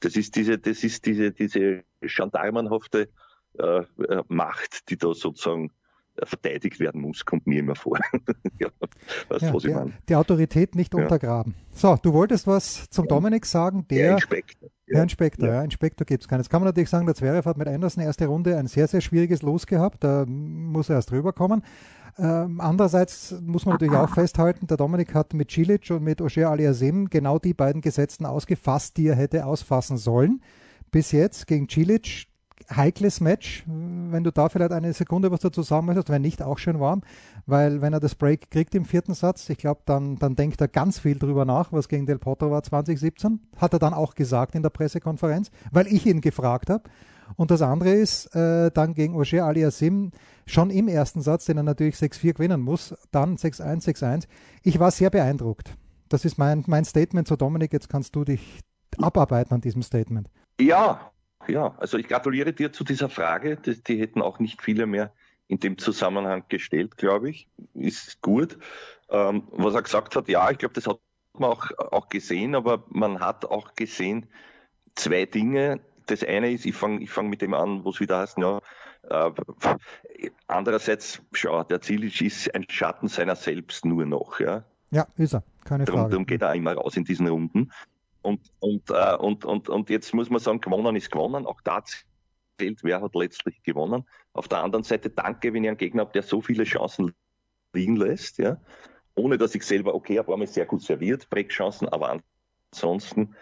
das 0.00 0.16
ist 0.16 0.36
diese, 0.36 0.58
das 0.58 0.84
ist 0.84 1.06
diese, 1.06 1.32
diese 1.32 1.84
gendarmenhafte 2.00 3.08
äh, 3.58 3.78
äh 3.78 4.22
Macht, 4.28 4.90
die 4.90 4.96
da 4.96 5.14
sozusagen 5.14 5.70
äh, 6.16 6.26
verteidigt 6.26 6.78
werden 6.80 7.00
muss, 7.00 7.24
kommt 7.24 7.46
mir 7.46 7.60
immer 7.60 7.74
vor. 7.74 7.98
ja, 8.60 8.68
weißt, 9.28 9.42
ja, 9.42 9.54
was 9.54 9.64
ich 9.64 9.74
meine. 9.74 9.92
Die 10.08 10.14
Autorität 10.14 10.74
nicht 10.74 10.94
ja. 10.94 11.02
untergraben. 11.02 11.54
So, 11.72 11.96
du 12.00 12.12
wolltest 12.12 12.46
was 12.46 12.88
zum 12.90 13.08
Dominik 13.08 13.46
sagen, 13.46 13.86
der. 13.88 14.06
Herr 14.06 14.14
Inspektor. 14.14 14.70
Herr 14.86 15.02
Inspektor, 15.02 15.48
ja, 15.48 15.62
Inspektor 15.62 16.04
gibt 16.04 16.22
es 16.22 16.28
keinen. 16.28 16.40
Jetzt 16.40 16.50
kann 16.50 16.60
man 16.60 16.68
natürlich 16.68 16.90
sagen, 16.90 17.06
der 17.06 17.14
Zverev 17.14 17.48
hat 17.48 17.56
mit 17.56 17.66
Anderson 17.66 18.02
erste 18.02 18.26
Runde 18.26 18.56
ein 18.56 18.66
sehr, 18.66 18.86
sehr 18.86 19.00
schwieriges 19.00 19.42
Los 19.42 19.66
gehabt. 19.66 20.04
Da 20.04 20.26
muss 20.26 20.90
er 20.90 20.96
erst 20.96 21.10
rüberkommen. 21.10 21.62
Ähm, 22.16 22.60
andererseits 22.60 23.34
muss 23.40 23.66
man 23.66 23.74
natürlich 23.74 23.94
auch 23.94 24.10
festhalten, 24.14 24.66
der 24.66 24.76
Dominik 24.76 25.14
hat 25.14 25.34
mit 25.34 25.50
Cilic 25.50 25.90
und 25.90 26.04
mit 26.04 26.20
Ogier 26.20 26.48
Aliasim 26.50 27.10
genau 27.10 27.38
die 27.38 27.54
beiden 27.54 27.80
Gesetzen 27.80 28.24
ausgefasst, 28.24 28.96
die 28.96 29.08
er 29.08 29.16
hätte 29.16 29.46
ausfassen 29.46 29.96
sollen. 29.96 30.40
Bis 30.92 31.10
jetzt 31.10 31.46
gegen 31.48 31.68
Cilic 31.68 32.28
heikles 32.70 33.20
Match, 33.20 33.64
wenn 33.66 34.24
du 34.24 34.30
da 34.30 34.48
vielleicht 34.48 34.72
eine 34.72 34.92
Sekunde 34.92 35.30
was 35.30 35.40
dazu 35.40 35.62
sagen 35.62 35.86
möchtest, 35.86 36.08
wenn 36.08 36.22
nicht 36.22 36.42
auch 36.42 36.58
schön 36.58 36.80
warm, 36.80 37.02
weil 37.46 37.82
wenn 37.82 37.92
er 37.92 38.00
das 38.00 38.14
Break 38.14 38.50
kriegt 38.50 38.74
im 38.74 38.84
vierten 38.84 39.14
Satz, 39.14 39.48
ich 39.50 39.58
glaube, 39.58 39.82
dann, 39.84 40.16
dann 40.16 40.36
denkt 40.36 40.60
er 40.60 40.68
ganz 40.68 40.98
viel 40.98 41.18
drüber 41.18 41.44
nach, 41.44 41.72
was 41.72 41.88
gegen 41.88 42.06
Del 42.06 42.18
Potro 42.18 42.50
war 42.50 42.62
2017, 42.62 43.40
hat 43.56 43.72
er 43.72 43.78
dann 43.78 43.92
auch 43.92 44.14
gesagt 44.14 44.54
in 44.54 44.62
der 44.62 44.70
Pressekonferenz, 44.70 45.50
weil 45.72 45.86
ich 45.88 46.06
ihn 46.06 46.20
gefragt 46.20 46.70
habe. 46.70 46.84
Und 47.36 47.50
das 47.50 47.62
andere 47.62 47.90
ist 47.90 48.34
äh, 48.34 48.70
dann 48.70 48.94
gegen 48.94 49.16
Ogier 49.16 49.44
Aliasim 49.44 50.10
schon 50.46 50.70
im 50.70 50.88
ersten 50.88 51.22
Satz, 51.22 51.46
den 51.46 51.56
er 51.56 51.62
natürlich 51.62 51.96
6-4 51.96 52.34
gewinnen 52.34 52.60
muss, 52.60 52.94
dann 53.10 53.36
6-1, 53.36 53.84
6-1. 53.84 54.28
Ich 54.62 54.78
war 54.78 54.90
sehr 54.90 55.10
beeindruckt. 55.10 55.74
Das 56.08 56.24
ist 56.24 56.38
mein, 56.38 56.64
mein 56.66 56.84
Statement 56.84 57.26
zu 57.26 57.36
Dominik. 57.36 57.72
Jetzt 57.72 57.88
kannst 57.88 58.14
du 58.14 58.24
dich 58.24 58.60
abarbeiten 58.98 59.54
an 59.54 59.60
diesem 59.60 59.82
Statement. 59.82 60.28
Ja, 60.60 61.10
ja. 61.48 61.74
Also 61.78 61.98
ich 61.98 62.06
gratuliere 62.06 62.52
dir 62.52 62.72
zu 62.72 62.84
dieser 62.84 63.08
Frage. 63.08 63.56
Die, 63.56 63.82
die 63.82 64.00
hätten 64.00 64.22
auch 64.22 64.38
nicht 64.38 64.62
viele 64.62 64.86
mehr 64.86 65.12
in 65.46 65.58
dem 65.60 65.78
Zusammenhang 65.78 66.44
gestellt, 66.48 66.96
glaube 66.96 67.30
ich. 67.30 67.48
Ist 67.74 68.22
gut. 68.22 68.58
Ähm, 69.08 69.48
was 69.50 69.74
er 69.74 69.82
gesagt 69.82 70.16
hat, 70.16 70.28
ja, 70.28 70.50
ich 70.50 70.58
glaube, 70.58 70.74
das 70.74 70.86
hat 70.86 70.98
man 71.38 71.50
auch, 71.50 71.70
auch 71.78 72.08
gesehen, 72.08 72.54
aber 72.54 72.84
man 72.88 73.20
hat 73.20 73.44
auch 73.44 73.74
gesehen 73.74 74.26
zwei 74.94 75.26
Dinge, 75.26 75.80
das 76.06 76.22
eine 76.24 76.52
ist, 76.52 76.66
ich 76.66 76.74
fange 76.74 77.02
ich 77.02 77.10
fang 77.10 77.28
mit 77.28 77.42
dem 77.42 77.54
an, 77.54 77.84
wo 77.84 77.90
es 77.90 78.00
wieder 78.00 78.18
heißt, 78.18 78.38
ja, 78.38 78.60
äh, 79.08 79.30
andererseits, 80.46 81.22
schau, 81.32 81.62
der 81.64 81.80
Zilic 81.80 82.20
ist 82.20 82.54
ein 82.54 82.66
Schatten 82.68 83.08
seiner 83.08 83.36
selbst 83.36 83.84
nur 83.84 84.06
noch, 84.06 84.40
ja. 84.40 84.64
Ja, 84.90 85.06
ist 85.16 85.34
er, 85.34 85.42
keine 85.64 85.86
Frage. 85.86 86.10
Darum 86.10 86.26
geht 86.26 86.42
er 86.42 86.50
auch 86.50 86.54
immer 86.54 86.74
raus 86.74 86.96
in 86.96 87.04
diesen 87.04 87.26
Runden. 87.26 87.72
Und, 88.22 88.40
und, 88.60 88.90
äh, 88.90 89.16
und, 89.16 89.44
und, 89.44 89.68
und 89.68 89.90
jetzt 89.90 90.14
muss 90.14 90.30
man 90.30 90.40
sagen, 90.40 90.60
gewonnen 90.60 90.96
ist 90.96 91.10
gewonnen. 91.10 91.46
Auch 91.46 91.60
da 91.60 91.82
zählt, 91.84 92.82
wer 92.82 93.02
hat 93.02 93.14
letztlich 93.14 93.62
gewonnen. 93.62 94.04
Auf 94.32 94.48
der 94.48 94.62
anderen 94.62 94.84
Seite, 94.84 95.10
danke, 95.10 95.52
wenn 95.52 95.64
ich 95.64 95.68
einen 95.68 95.76
Gegner 95.76 96.02
habe, 96.02 96.12
der 96.12 96.22
so 96.22 96.40
viele 96.40 96.64
Chancen 96.64 97.12
liegen 97.74 97.96
lässt, 97.96 98.38
ja. 98.38 98.58
Ohne 99.16 99.36
dass 99.36 99.54
ich 99.54 99.64
selber, 99.64 99.94
okay, 99.94 100.20
war 100.26 100.36
mir 100.36 100.46
sehr 100.46 100.66
gut 100.66 100.82
serviert, 100.82 101.28
Breakchancen, 101.28 101.88
aber 101.88 102.20
ansonsten 102.72 103.36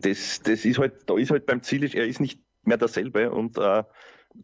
das, 0.00 0.40
das 0.42 0.64
ist 0.64 0.78
halt, 0.78 1.08
da 1.08 1.16
ist 1.16 1.30
halt 1.30 1.46
beim 1.46 1.62
Ziel, 1.62 1.84
er 1.94 2.06
ist 2.06 2.20
nicht 2.20 2.40
mehr 2.62 2.76
derselbe 2.76 3.30
und 3.30 3.58
äh, 3.58 3.84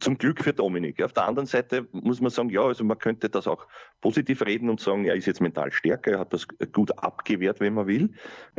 zum 0.00 0.18
Glück 0.18 0.42
für 0.42 0.52
Dominik. 0.52 1.00
Auf 1.02 1.12
der 1.12 1.26
anderen 1.26 1.46
Seite 1.46 1.86
muss 1.92 2.20
man 2.20 2.30
sagen, 2.30 2.50
ja, 2.50 2.62
also 2.62 2.82
man 2.82 2.98
könnte 2.98 3.28
das 3.28 3.46
auch 3.46 3.66
positiv 4.00 4.44
reden 4.44 4.68
und 4.68 4.80
sagen, 4.80 5.04
er 5.04 5.14
ist 5.14 5.26
jetzt 5.26 5.40
mental 5.40 5.70
stärker, 5.70 6.12
er 6.12 6.18
hat 6.18 6.32
das 6.32 6.48
gut 6.72 6.98
abgewehrt, 6.98 7.60
wenn 7.60 7.74
man 7.74 7.86
will. 7.86 8.10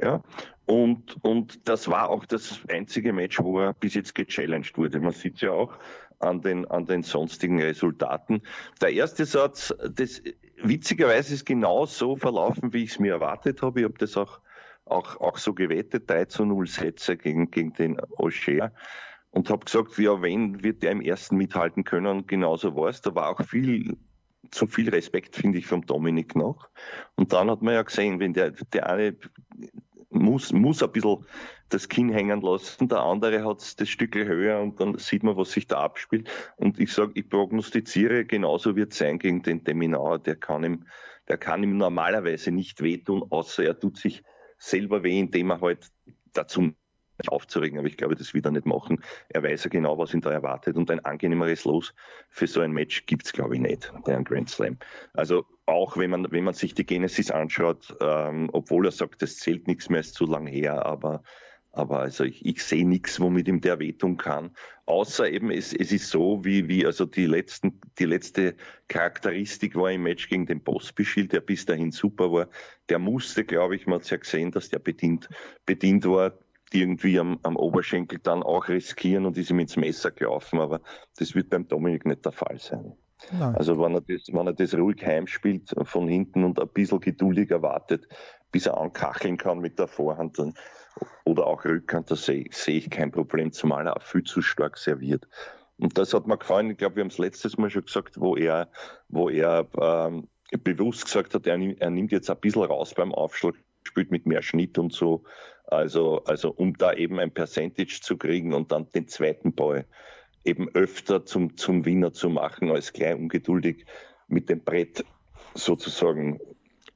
Ja. 0.02 0.22
Und, 0.66 1.18
und 1.24 1.68
das 1.68 1.90
war 1.90 2.10
auch 2.10 2.26
das 2.26 2.60
einzige 2.70 3.12
Match, 3.14 3.40
wo 3.40 3.60
er 3.60 3.74
bis 3.74 3.94
jetzt 3.94 4.16
gechallenged 4.16 4.78
wurde. 4.78 5.00
Man 5.00 5.12
sieht 5.12 5.42
ja 5.42 5.52
auch 5.52 5.78
an 6.20 6.42
den, 6.42 6.66
an 6.66 6.86
den 6.86 7.04
sonstigen 7.04 7.62
Resultaten. 7.62 8.42
Der 8.82 8.94
erste 8.94 9.26
Satz, 9.26 9.74
das 9.92 10.22
witzigerweise 10.62 11.34
ist 11.34 11.46
genau 11.46 11.86
so 11.86 12.16
verlaufen, 12.16 12.74
wie 12.74 12.84
ich 12.84 12.92
es 12.92 13.00
mir 13.00 13.14
erwartet 13.14 13.62
habe. 13.62 13.82
Ich 13.82 13.84
habe 13.84 13.98
das 13.98 14.18
auch, 14.18 14.40
auch, 14.90 15.20
auch 15.20 15.38
so 15.38 15.54
gewettet, 15.54 16.10
3 16.10 16.26
zu 16.26 16.46
0 16.46 16.68
Sätze 16.68 17.18
gegen, 17.18 17.52
gegen 17.52 17.74
den 17.74 18.00
O'Shea 18.00 18.72
und 19.32 19.50
habe 19.50 19.66
gesagt, 19.66 19.98
ja, 19.98 20.22
wenn 20.22 20.64
wird 20.64 20.84
der 20.84 20.92
im 20.92 21.02
ersten 21.02 21.38
mithalten 21.38 21.84
können 21.84 22.08
und 22.08 22.28
genauso 22.28 22.76
war 22.76 22.90
es. 22.90 23.02
Da 23.02 23.14
war 23.16 23.30
auch 23.30 23.46
viel 23.46 23.98
zu 24.52 24.68
viel 24.68 24.90
Respekt, 24.90 25.36
finde 25.36 25.60
ich, 25.60 25.68
vom 25.68 25.86
Dominik 25.86 26.36
noch. 26.36 26.70
Und 27.16 27.34
dann 27.34 27.52
hat 27.52 27.62
man 27.62 27.74
ja 27.74 27.82
gesehen, 27.84 28.20
wenn 28.20 28.34
der, 28.34 28.52
der 28.52 28.90
eine 28.90 29.18
muss, 30.10 30.54
muss 30.54 30.82
ein 30.82 30.92
bisschen 30.92 31.26
das 31.70 31.90
Kinn 31.90 32.10
hängen 32.10 32.42
lassen, 32.42 32.88
der 32.88 33.02
andere 33.02 33.46
hat 33.46 33.80
das 33.80 33.90
Stück 33.90 34.16
höher 34.16 34.62
und 34.62 34.80
dann 34.80 34.98
sieht 34.98 35.24
man, 35.24 35.36
was 35.36 35.52
sich 35.52 35.68
da 35.68 35.82
abspielt. 35.82 36.30
Und 36.56 36.80
ich 36.80 36.94
sage, 36.94 37.12
ich 37.16 37.30
prognostiziere, 37.30 38.24
genauso 38.26 38.76
wird 38.76 38.94
es 38.94 39.00
sein 39.00 39.20
gegen 39.20 39.44
den 39.44 39.64
Deminauer, 39.66 40.20
der 40.20 40.38
kann 40.38 40.64
ihm, 40.64 40.86
der 41.28 41.38
kann 41.38 41.64
ihm 41.64 41.78
normalerweise 41.78 42.52
nicht 42.52 42.82
wehtun, 42.82 43.26
außer 43.30 43.66
er 43.66 43.78
tut 43.78 43.98
sich 43.98 44.24
selber 44.58 45.04
weh, 45.04 45.20
indem 45.20 45.52
er 45.52 45.62
halt 45.62 45.92
dazu 46.34 46.74
aufzuregen, 47.28 47.80
aber 47.80 47.88
ich 47.88 47.98
glaube, 47.98 48.16
das 48.16 48.34
wird 48.34 48.46
er 48.46 48.52
nicht 48.52 48.66
machen. 48.66 49.02
Er 49.30 49.42
weiß 49.42 49.64
ja 49.64 49.70
genau, 49.70 49.98
was 49.98 50.14
ihn 50.14 50.22
da 50.22 50.32
erwartet 50.32 50.76
und 50.76 50.92
ein 50.92 51.04
angenehmeres 51.04 51.66
Los 51.66 51.94
für 52.30 52.46
so 52.46 52.62
ein 52.62 52.72
Match 52.72 53.06
gibt's 53.08 53.34
glaube 53.34 53.56
ich, 53.56 53.62
nicht 53.62 53.92
bei 54.06 54.14
einem 54.14 54.24
Grand 54.24 54.50
Slam. 54.50 54.78
Also 55.14 55.46
auch 55.66 55.98
wenn 55.98 56.12
man, 56.12 56.32
wenn 56.32 56.44
man 56.44 56.54
sich 56.54 56.74
die 56.76 56.86
Genesis 56.86 57.32
anschaut, 57.32 57.96
ähm, 58.02 58.50
obwohl 58.54 58.86
er 58.86 58.92
sagt, 58.92 59.22
das 59.22 59.38
zählt 59.38 59.68
nichts 59.68 59.90
mehr, 59.90 60.02
ist 60.02 60.14
zu 60.14 60.26
lang 60.26 60.46
her, 60.46 60.86
aber 60.86 61.24
aber 61.78 62.00
also 62.00 62.24
ich, 62.24 62.46
ich 62.46 62.64
sehe 62.64 62.88
nichts, 62.88 63.20
womit 63.20 63.48
ihm 63.48 63.62
der 63.62 63.80
wehtun 63.80 64.18
kann. 64.18 64.52
Außer 64.86 65.30
eben, 65.30 65.52
es, 65.52 65.74
es 65.74 65.92
ist 65.92 66.10
so, 66.10 66.44
wie, 66.44 66.68
wie 66.68 66.86
also 66.86 67.06
die 67.06 67.26
letzten, 67.26 67.80
die 68.00 68.06
letzte 68.06 68.56
Charakteristik 68.88 69.76
war 69.76 69.92
im 69.92 70.04
Match 70.04 70.28
gegen 70.28 70.46
den 70.46 70.64
Pospischil, 70.64 71.28
der 71.28 71.42
bis 71.42 71.66
dahin 71.66 71.92
super 71.92 72.32
war. 72.32 72.48
Der 72.90 73.00
musste, 73.00 73.44
glaube 73.44 73.76
ich, 73.76 73.86
man 73.86 74.00
hat 74.00 74.10
ja 74.10 74.18
gesehen, 74.18 74.52
dass 74.52 74.70
der 74.70 74.80
bedient, 74.80 75.30
bedient 75.66 76.06
war 76.06 76.34
irgendwie 76.74 77.20
am, 77.20 77.40
am 77.44 77.56
Oberschenkel 77.56 78.20
dann 78.20 78.44
auch 78.44 78.68
riskieren 78.68 79.26
und 79.26 79.38
ist 79.38 79.52
ihm 79.52 79.60
ins 79.60 79.78
Messer 79.78 80.12
gelaufen, 80.12 80.60
aber 80.60 80.82
das 81.18 81.36
wird 81.36 81.50
beim 81.50 81.68
Dominik 81.68 82.06
nicht 82.06 82.26
der 82.26 82.32
Fall 82.32 82.58
sein. 82.60 82.94
Nein. 83.32 83.56
Also 83.56 83.80
wenn 83.80 83.94
er, 83.96 84.02
das, 84.02 84.28
wenn 84.32 84.48
er 84.48 84.54
das 84.54 84.74
ruhig 84.74 85.04
heimspielt 85.06 85.74
von 85.84 86.08
hinten 86.08 86.44
und 86.44 86.60
ein 86.60 86.68
bisschen 86.70 87.00
geduldig 87.00 87.52
erwartet, 87.52 88.08
bis 88.52 88.66
er 88.66 88.78
ankacheln 88.78 89.38
kann 89.38 89.60
mit 89.60 89.80
der 89.80 89.88
Vorhand 89.88 90.38
dann, 90.40 90.54
oder 91.26 91.48
auch 91.48 91.66
Rückhand, 91.66 92.10
da 92.12 92.16
sehe 92.16 92.46
seh 92.52 92.78
ich 92.78 92.90
kein 92.90 93.12
Problem, 93.12 93.52
zumal 93.52 93.88
er 93.88 93.98
auch 93.98 94.02
viel 94.02 94.24
zu 94.24 94.42
stark 94.42 94.78
serviert. 94.78 95.28
Und 95.78 95.98
das 95.98 96.14
hat 96.14 96.28
mir 96.28 96.38
gefallen, 96.38 96.72
ich 96.72 96.78
glaube, 96.78 96.96
wir 96.96 97.02
haben 97.02 97.10
es 97.10 97.20
letztes 97.20 97.58
Mal 97.58 97.70
schon 97.70 97.86
gesagt, 97.86 98.20
wo 98.20 98.36
er, 98.36 98.70
wo 99.10 99.30
er 99.30 99.68
ähm, 99.80 100.28
bewusst 100.64 101.06
gesagt 101.06 101.36
hat, 101.36 101.46
er, 101.46 101.60
er 101.80 101.90
nimmt 101.90 102.12
jetzt 102.12 102.30
ein 102.30 102.40
bisschen 102.40 102.64
raus 102.64 102.94
beim 102.96 103.14
Aufschlag, 103.14 103.56
spielt 103.84 104.12
mit 104.12 104.26
mehr 104.26 104.42
Schnitt 104.42 104.78
und 104.78 104.92
so 104.92 105.24
also, 105.68 106.24
also 106.24 106.52
um 106.52 106.78
da 106.78 106.94
eben 106.94 107.20
ein 107.20 107.32
Percentage 107.32 108.00
zu 108.02 108.18
kriegen 108.18 108.54
und 108.54 108.72
dann 108.72 108.90
den 108.92 109.08
zweiten 109.08 109.54
Ball 109.54 109.86
eben 110.46 110.70
öfter 110.74 111.26
zum, 111.26 111.58
zum 111.58 111.86
Winner 111.86 112.14
zu 112.14 112.30
machen, 112.30 112.72
als 112.72 112.94
gleich 112.94 113.16
ungeduldig 113.16 113.86
mit 114.30 114.50
dem 114.50 114.62
Brett 114.62 115.04
sozusagen 115.56 116.40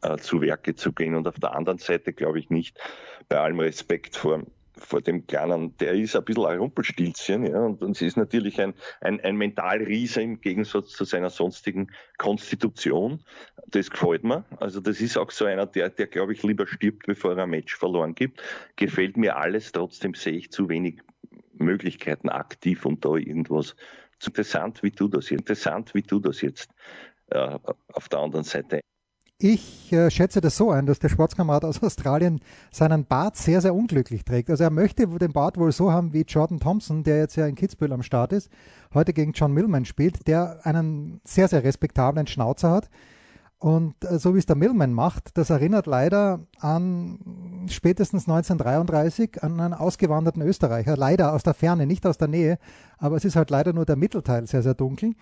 äh, 0.02 0.18
zu 0.18 0.42
Werke 0.42 0.76
zu 0.76 0.92
gehen. 0.94 1.16
Und 1.16 1.28
auf 1.28 1.40
der 1.40 1.56
anderen 1.56 1.80
Seite 1.80 2.14
glaube 2.14 2.40
ich 2.40 2.50
nicht, 2.50 2.80
bei 3.30 3.40
allem 3.40 3.60
Respekt 3.60 4.16
vor, 4.16 4.44
vor 4.74 5.02
dem 5.02 5.28
Kleinen, 5.28 5.78
der 5.78 5.94
ist 5.94 6.16
ein 6.16 6.26
bisschen 6.26 6.46
ein 6.46 6.60
Rumpelstilzchen, 6.60 7.46
ja, 7.46 7.60
und, 7.60 7.82
und 7.82 7.96
sie 7.96 8.08
ist 8.08 8.18
natürlich 8.18 8.60
ein, 8.60 8.74
ein, 9.00 9.22
ein 9.22 9.36
Mentalriese 9.36 10.22
im 10.22 10.42
Gegensatz 10.42 10.90
zu 10.90 11.04
seiner 11.04 11.30
sonstigen 11.30 11.92
Konstitution. 12.18 13.24
Das 13.68 13.90
gefällt 13.90 14.24
mir. 14.24 14.46
Also 14.60 14.80
das 14.80 15.00
ist 15.02 15.18
auch 15.18 15.32
so 15.32 15.46
einer, 15.46 15.66
der, 15.66 15.90
der 15.90 16.08
glaube 16.08 16.34
ich 16.34 16.44
lieber 16.44 16.68
stirbt, 16.68 17.06
bevor 17.06 17.38
er 17.38 17.44
ein 17.44 17.50
Match 17.50 17.76
verloren 17.76 18.16
gibt. 18.16 18.42
Gefällt 18.76 19.18
mir 19.18 19.38
alles, 19.38 19.72
trotzdem 19.72 20.14
sehe 20.14 20.34
ich 20.34 20.52
zu 20.52 20.68
wenig 20.70 21.02
Möglichkeiten 21.54 22.30
aktiv 22.30 22.86
und 22.86 23.06
da 23.06 23.16
irgendwas. 23.16 23.76
Interessant, 24.24 24.84
wie 24.84 24.92
du 24.92 25.08
das 25.08 25.30
jetzt, 25.30 25.42
interessant, 25.42 25.94
wie 25.94 26.02
du 26.02 26.20
das 26.20 26.42
jetzt 26.42 26.72
äh, 27.30 27.58
auf 27.94 28.10
der 28.10 28.20
anderen 28.20 28.44
Seite 28.44 28.82
ich 29.44 29.92
äh, 29.92 30.12
schätze 30.12 30.40
das 30.40 30.56
so 30.56 30.72
ein, 30.72 30.86
dass 30.86 31.00
der 31.00 31.10
Sportskamerad 31.10 31.66
aus 31.66 31.82
Australien 31.84 32.42
seinen 32.72 33.06
Bart 33.06 33.38
sehr, 33.38 33.62
sehr 33.62 33.74
unglücklich 33.74 34.24
trägt. 34.24 34.50
Also 34.50 34.64
er 34.64 34.70
möchte 34.70 35.08
den 35.08 35.34
Bart 35.34 35.58
wohl 35.58 35.72
so 35.72 35.92
haben 35.92 36.14
wie 36.14 36.22
Jordan 36.22 36.60
Thompson, 36.60 37.04
der 37.04 37.18
jetzt 37.18 37.36
ja 37.36 37.48
in 37.48 37.56
Kitzbühel 37.56 37.94
am 37.94 38.04
Start 38.04 38.34
ist, 38.34 38.50
heute 38.94 39.14
gegen 39.14 39.32
John 39.34 39.54
Millman 39.54 39.86
spielt, 39.86 40.28
der 40.28 40.60
einen 40.64 41.22
sehr, 41.24 41.48
sehr 41.48 41.64
respektablen 41.64 42.28
Schnauzer 42.28 42.72
hat. 42.72 42.90
Und 43.58 43.96
äh, 44.06 44.20
so 44.20 44.36
wie 44.36 44.40
es 44.40 44.46
der 44.46 44.56
Millman 44.56 44.94
macht, 44.94 45.38
das 45.38 45.50
erinnert 45.50 45.88
leider 45.88 46.40
an 46.60 47.66
spätestens 47.68 48.28
1933 48.28 49.44
an 49.44 49.60
einen 49.60 49.74
ausgewanderten 49.74 50.42
Österreicher. 50.42 50.96
Leider 50.98 51.34
aus 51.34 51.44
der 51.44 51.54
Ferne, 51.54 51.86
nicht 51.86 52.06
aus 52.06 52.18
der 52.18 52.28
Nähe, 52.28 52.60
aber 52.98 53.18
es 53.18 53.26
ist 53.26 53.36
halt 53.36 53.50
leider 53.50 53.74
nur 53.74 53.86
der 53.86 53.96
Mittelteil 53.96 54.48
sehr, 54.48 54.64
sehr 54.64 54.74
dunkel. 54.74 55.14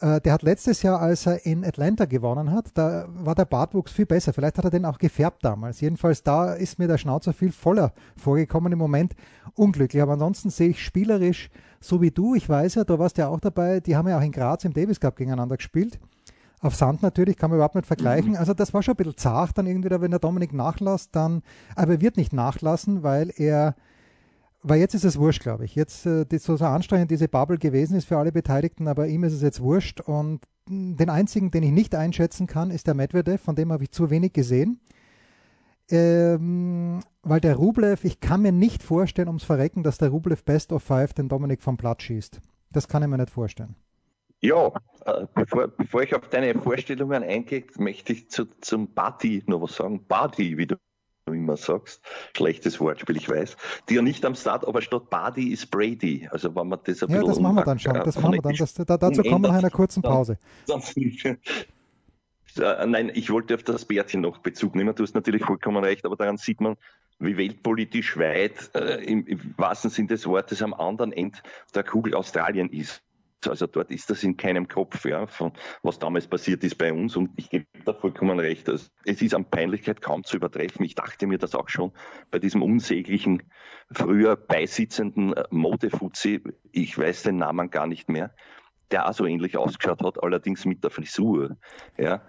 Äh, 0.00 0.20
der 0.20 0.32
hat 0.32 0.42
letztes 0.42 0.82
Jahr, 0.82 1.00
als 1.00 1.26
er 1.26 1.44
in 1.44 1.64
Atlanta 1.64 2.04
gewonnen 2.04 2.52
hat, 2.52 2.66
da 2.74 3.06
war 3.08 3.34
der 3.34 3.44
Bartwuchs 3.44 3.92
viel 3.92 4.06
besser. 4.06 4.32
Vielleicht 4.32 4.58
hat 4.58 4.64
er 4.64 4.70
den 4.70 4.84
auch 4.84 4.98
gefärbt 4.98 5.44
damals. 5.44 5.80
Jedenfalls 5.80 6.22
da 6.22 6.52
ist 6.54 6.78
mir 6.78 6.86
der 6.86 6.98
Schnauzer 6.98 7.32
viel 7.32 7.50
voller 7.50 7.92
vorgekommen 8.16 8.72
im 8.72 8.78
Moment. 8.78 9.14
Unglücklich. 9.54 10.00
Aber 10.00 10.12
ansonsten 10.12 10.50
sehe 10.50 10.68
ich 10.68 10.84
spielerisch, 10.84 11.50
so 11.80 12.00
wie 12.00 12.10
du, 12.10 12.34
ich 12.34 12.48
weiß 12.48 12.76
ja, 12.76 12.84
du 12.84 12.98
warst 12.98 13.18
ja 13.18 13.28
auch 13.28 13.40
dabei, 13.40 13.80
die 13.80 13.96
haben 13.96 14.08
ja 14.08 14.18
auch 14.18 14.22
in 14.22 14.32
Graz 14.32 14.64
im 14.64 14.72
Davis 14.72 15.00
Cup 15.00 15.16
gegeneinander 15.16 15.56
gespielt. 15.56 15.98
Auf 16.60 16.74
Sand 16.74 17.02
natürlich, 17.02 17.36
kann 17.36 17.50
man 17.50 17.58
überhaupt 17.58 17.76
nicht 17.76 17.86
vergleichen. 17.86 18.30
Mhm. 18.30 18.36
Also 18.36 18.54
das 18.54 18.74
war 18.74 18.82
schon 18.82 18.94
ein 18.94 18.96
bisschen 18.96 19.16
zart 19.16 19.56
dann 19.58 19.66
irgendwie, 19.66 19.90
wenn 19.90 20.10
der 20.10 20.20
Dominik 20.20 20.52
nachlässt, 20.52 21.14
dann, 21.14 21.42
aber 21.76 21.92
er 21.92 22.00
wird 22.00 22.16
nicht 22.16 22.32
nachlassen, 22.32 23.02
weil 23.02 23.32
er 23.36 23.74
weil 24.68 24.80
jetzt 24.80 24.94
ist 24.94 25.04
es 25.04 25.18
wurscht, 25.18 25.42
glaube 25.42 25.64
ich. 25.64 25.74
Jetzt, 25.74 26.06
äh, 26.06 26.26
so, 26.38 26.56
so 26.56 26.64
anstrengend 26.64 27.10
diese 27.10 27.28
Bubble 27.28 27.58
gewesen 27.58 27.96
ist 27.96 28.06
für 28.06 28.18
alle 28.18 28.32
Beteiligten, 28.32 28.88
aber 28.88 29.06
ihm 29.06 29.24
ist 29.24 29.32
es 29.32 29.42
jetzt 29.42 29.60
wurscht. 29.60 30.00
Und 30.00 30.40
den 30.68 31.10
einzigen, 31.10 31.50
den 31.50 31.62
ich 31.62 31.72
nicht 31.72 31.94
einschätzen 31.94 32.46
kann, 32.46 32.70
ist 32.70 32.86
der 32.86 32.94
Medvedev, 32.94 33.42
von 33.42 33.56
dem 33.56 33.72
habe 33.72 33.84
ich 33.84 33.90
zu 33.90 34.10
wenig 34.10 34.32
gesehen. 34.32 34.80
Ähm, 35.90 37.00
weil 37.22 37.40
der 37.40 37.56
Rublev, 37.56 38.04
ich 38.04 38.20
kann 38.20 38.42
mir 38.42 38.52
nicht 38.52 38.82
vorstellen, 38.82 39.28
ums 39.28 39.44
Verrecken, 39.44 39.82
dass 39.82 39.96
der 39.96 40.10
Rublev 40.10 40.44
Best 40.44 40.72
of 40.72 40.82
Five 40.82 41.14
den 41.14 41.28
Dominik 41.28 41.62
vom 41.62 41.78
Platz 41.78 42.02
schießt. 42.02 42.40
Das 42.70 42.88
kann 42.88 43.02
ich 43.02 43.08
mir 43.08 43.16
nicht 43.16 43.30
vorstellen. 43.30 43.74
Ja, 44.40 44.68
äh, 45.06 45.26
bevor, 45.34 45.68
bevor 45.68 46.02
ich 46.02 46.14
auf 46.14 46.28
deine 46.28 46.54
Vorstellungen 46.54 47.22
eingehe, 47.22 47.64
möchte 47.78 48.12
ich 48.12 48.30
zu, 48.30 48.44
zum 48.60 48.94
Party 48.94 49.42
noch 49.46 49.62
was 49.62 49.76
sagen. 49.76 50.04
Party, 50.06 50.56
wie 50.58 50.66
du 50.66 50.76
du 51.28 51.34
immer 51.34 51.56
sagst, 51.56 52.02
schlechtes 52.36 52.80
Wortspiel, 52.80 53.16
ich 53.16 53.28
weiß, 53.28 53.56
die 53.88 53.94
ja 53.94 54.02
nicht 54.02 54.24
am 54.24 54.34
Start, 54.34 54.66
aber 54.66 54.82
statt 54.82 55.10
Badi 55.10 55.48
ist 55.52 55.70
Brady. 55.70 56.28
Also 56.30 56.54
wenn 56.54 56.68
man 56.68 56.78
das 56.84 57.02
ein 57.02 57.10
ja, 57.10 57.22
das 57.22 57.40
machen 57.40 57.56
wir 57.56 57.64
dann 57.64 57.78
schon. 57.78 57.94
Das 57.94 58.20
machen 58.20 58.34
wir 58.34 58.42
dann. 58.42 58.54
Das, 58.54 58.74
da, 58.74 58.96
dazu 58.96 59.22
kommen 59.22 59.44
wir 59.44 59.48
nach 59.48 59.58
einer 59.58 59.70
kurzen 59.70 60.02
Pause. 60.02 60.38
Äh, 62.56 62.86
nein, 62.86 63.12
ich 63.14 63.30
wollte 63.30 63.54
auf 63.54 63.62
das 63.62 63.84
Bärtchen 63.84 64.20
noch 64.20 64.38
Bezug 64.38 64.74
nehmen. 64.74 64.94
Du 64.94 65.02
hast 65.02 65.14
natürlich 65.14 65.44
vollkommen 65.44 65.84
recht, 65.84 66.04
aber 66.04 66.16
daran 66.16 66.38
sieht 66.38 66.60
man, 66.60 66.76
wie 67.18 67.36
weltpolitisch 67.36 68.16
weit 68.16 68.70
äh, 68.74 69.04
im, 69.04 69.26
im 69.26 69.54
wahrsten 69.56 69.90
Sinne 69.90 70.08
des 70.08 70.26
Wortes 70.26 70.62
am 70.62 70.74
anderen 70.74 71.12
Ende 71.12 71.38
der 71.74 71.84
Kugel 71.84 72.14
Australien 72.14 72.68
ist. 72.70 73.02
Also 73.46 73.66
dort 73.66 73.90
ist 73.90 74.10
das 74.10 74.22
in 74.22 74.36
keinem 74.36 74.68
Kopf, 74.68 75.04
ja, 75.04 75.26
von 75.26 75.52
was 75.82 75.98
damals 75.98 76.26
passiert 76.26 76.64
ist 76.64 76.76
bei 76.76 76.92
uns. 76.92 77.16
Und 77.16 77.30
ich 77.36 77.50
gebe 77.50 77.66
da 77.84 77.92
vollkommen 77.92 78.40
recht. 78.40 78.68
Es 78.68 78.90
ist 79.04 79.34
an 79.34 79.44
Peinlichkeit 79.44 80.00
kaum 80.00 80.24
zu 80.24 80.36
übertreffen. 80.36 80.84
Ich 80.84 80.94
dachte 80.94 81.26
mir 81.26 81.38
das 81.38 81.54
auch 81.54 81.68
schon 81.68 81.92
bei 82.30 82.38
diesem 82.38 82.62
unsäglichen, 82.62 83.42
früher 83.90 84.36
beisitzenden 84.36 85.34
äh, 85.34 85.44
Modefuzzi. 85.50 86.42
Ich 86.72 86.98
weiß 86.98 87.22
den 87.22 87.36
Namen 87.36 87.70
gar 87.70 87.86
nicht 87.86 88.08
mehr 88.08 88.34
der 88.90 89.08
auch 89.08 89.12
so 89.12 89.26
ähnlich 89.26 89.56
ausgeschaut 89.56 90.02
hat, 90.02 90.22
allerdings 90.22 90.64
mit 90.64 90.82
der 90.82 90.90
Frisur. 90.90 91.56
Ja. 91.96 92.22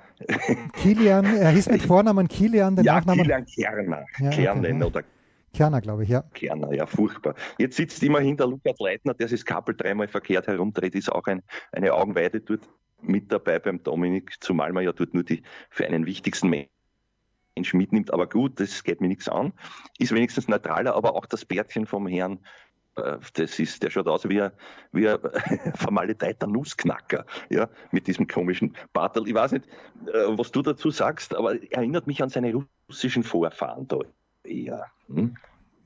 Kilian, 0.73 1.25
er 1.25 1.51
hieß 1.51 1.69
mit 1.69 1.81
Vornamen 1.87 2.27
Kilian, 2.27 2.75
den 2.75 2.85
ja, 2.85 2.95
Nachnamen. 2.95 3.21
Kilian 3.21 3.45
Kerner. 3.45 4.05
Ja, 4.19 4.29
Kernen 4.29 4.83
okay. 4.83 4.85
oder 4.85 5.03
Kerner, 5.53 5.81
glaube 5.81 6.03
ich, 6.03 6.09
ja. 6.09 6.23
Kerner, 6.33 6.73
ja, 6.73 6.85
furchtbar. 6.85 7.35
Jetzt 7.57 7.77
sitzt 7.77 8.01
immerhin 8.03 8.37
der 8.37 8.47
Lukas 8.47 8.79
Leitner, 8.79 9.13
der 9.13 9.27
sich 9.27 9.41
das 9.41 9.45
Kabel 9.45 9.75
dreimal 9.75 10.07
verkehrt 10.07 10.47
herumdreht, 10.47 10.95
ist 10.95 11.11
auch 11.11 11.25
ein, 11.27 11.41
eine 11.71 11.93
Augenweide 11.93 12.41
dort 12.41 12.67
mit 13.01 13.31
dabei 13.31 13.59
beim 13.59 13.81
Dominik, 13.81 14.35
zumal 14.41 14.73
man 14.73 14.83
ja 14.83 14.91
dort 14.91 15.13
nur 15.13 15.23
die 15.23 15.41
für 15.69 15.85
einen 15.85 16.05
wichtigsten 16.05 16.49
Menschen 16.49 17.77
mitnimmt. 17.77 18.13
Aber 18.13 18.27
gut, 18.27 18.59
das 18.59 18.83
geht 18.83 19.01
mir 19.01 19.07
nichts 19.07 19.29
an. 19.29 19.53
Ist 19.97 20.13
wenigstens 20.13 20.47
neutraler, 20.47 20.95
aber 20.95 21.15
auch 21.15 21.25
das 21.25 21.45
Bärtchen 21.45 21.85
vom 21.85 22.07
Herrn 22.07 22.39
das 23.33 23.59
ist, 23.59 23.83
der 23.83 23.89
schaut 23.89 24.07
aus 24.07 24.27
wie 24.27 24.41
ein, 24.41 24.51
wie 24.91 25.05
vermaledeiter 25.75 26.47
Nussknacker, 26.47 27.25
ja, 27.49 27.69
mit 27.91 28.07
diesem 28.07 28.27
komischen 28.27 28.75
Bartel. 28.93 29.27
Ich 29.27 29.33
weiß 29.33 29.53
nicht, 29.53 29.67
äh, 30.07 30.37
was 30.37 30.51
du 30.51 30.61
dazu 30.61 30.91
sagst, 30.91 31.35
aber 31.35 31.61
erinnert 31.71 32.07
mich 32.07 32.21
an 32.21 32.29
seine 32.29 32.53
russischen 32.89 33.23
Vorfahren 33.23 33.87
da 33.87 33.99
eher. 34.43 34.85
Hm? 35.07 35.35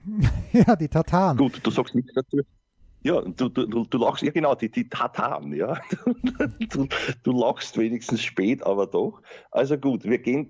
Ja, 0.52 0.76
die 0.76 0.90
Tataren. 0.90 1.38
Gut, 1.38 1.62
du 1.64 1.72
sagst 1.72 1.96
nichts 1.96 2.14
dazu. 2.14 2.42
Ja, 3.04 3.22
du, 3.22 3.50
du, 3.50 3.86
du 3.86 3.98
lachst, 3.98 4.22
ja 4.22 4.32
genau, 4.32 4.54
die, 4.54 4.70
die 4.70 4.88
Tataren, 4.88 5.54
ja. 5.54 5.80
Du, 6.70 6.88
du 7.24 7.32
lachst 7.32 7.78
wenigstens 7.78 8.22
spät, 8.22 8.64
aber 8.64 8.88
doch. 8.88 9.22
Also 9.52 9.78
gut, 9.78 10.04
wir 10.04 10.20
gehen 10.20 10.50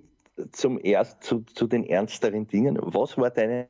zum 0.51 0.79
erst 0.83 1.23
zu, 1.23 1.41
zu 1.53 1.67
den 1.67 1.83
ernsteren 1.85 2.47
Dingen. 2.47 2.77
Was 2.81 3.17
war 3.17 3.29
deine 3.29 3.69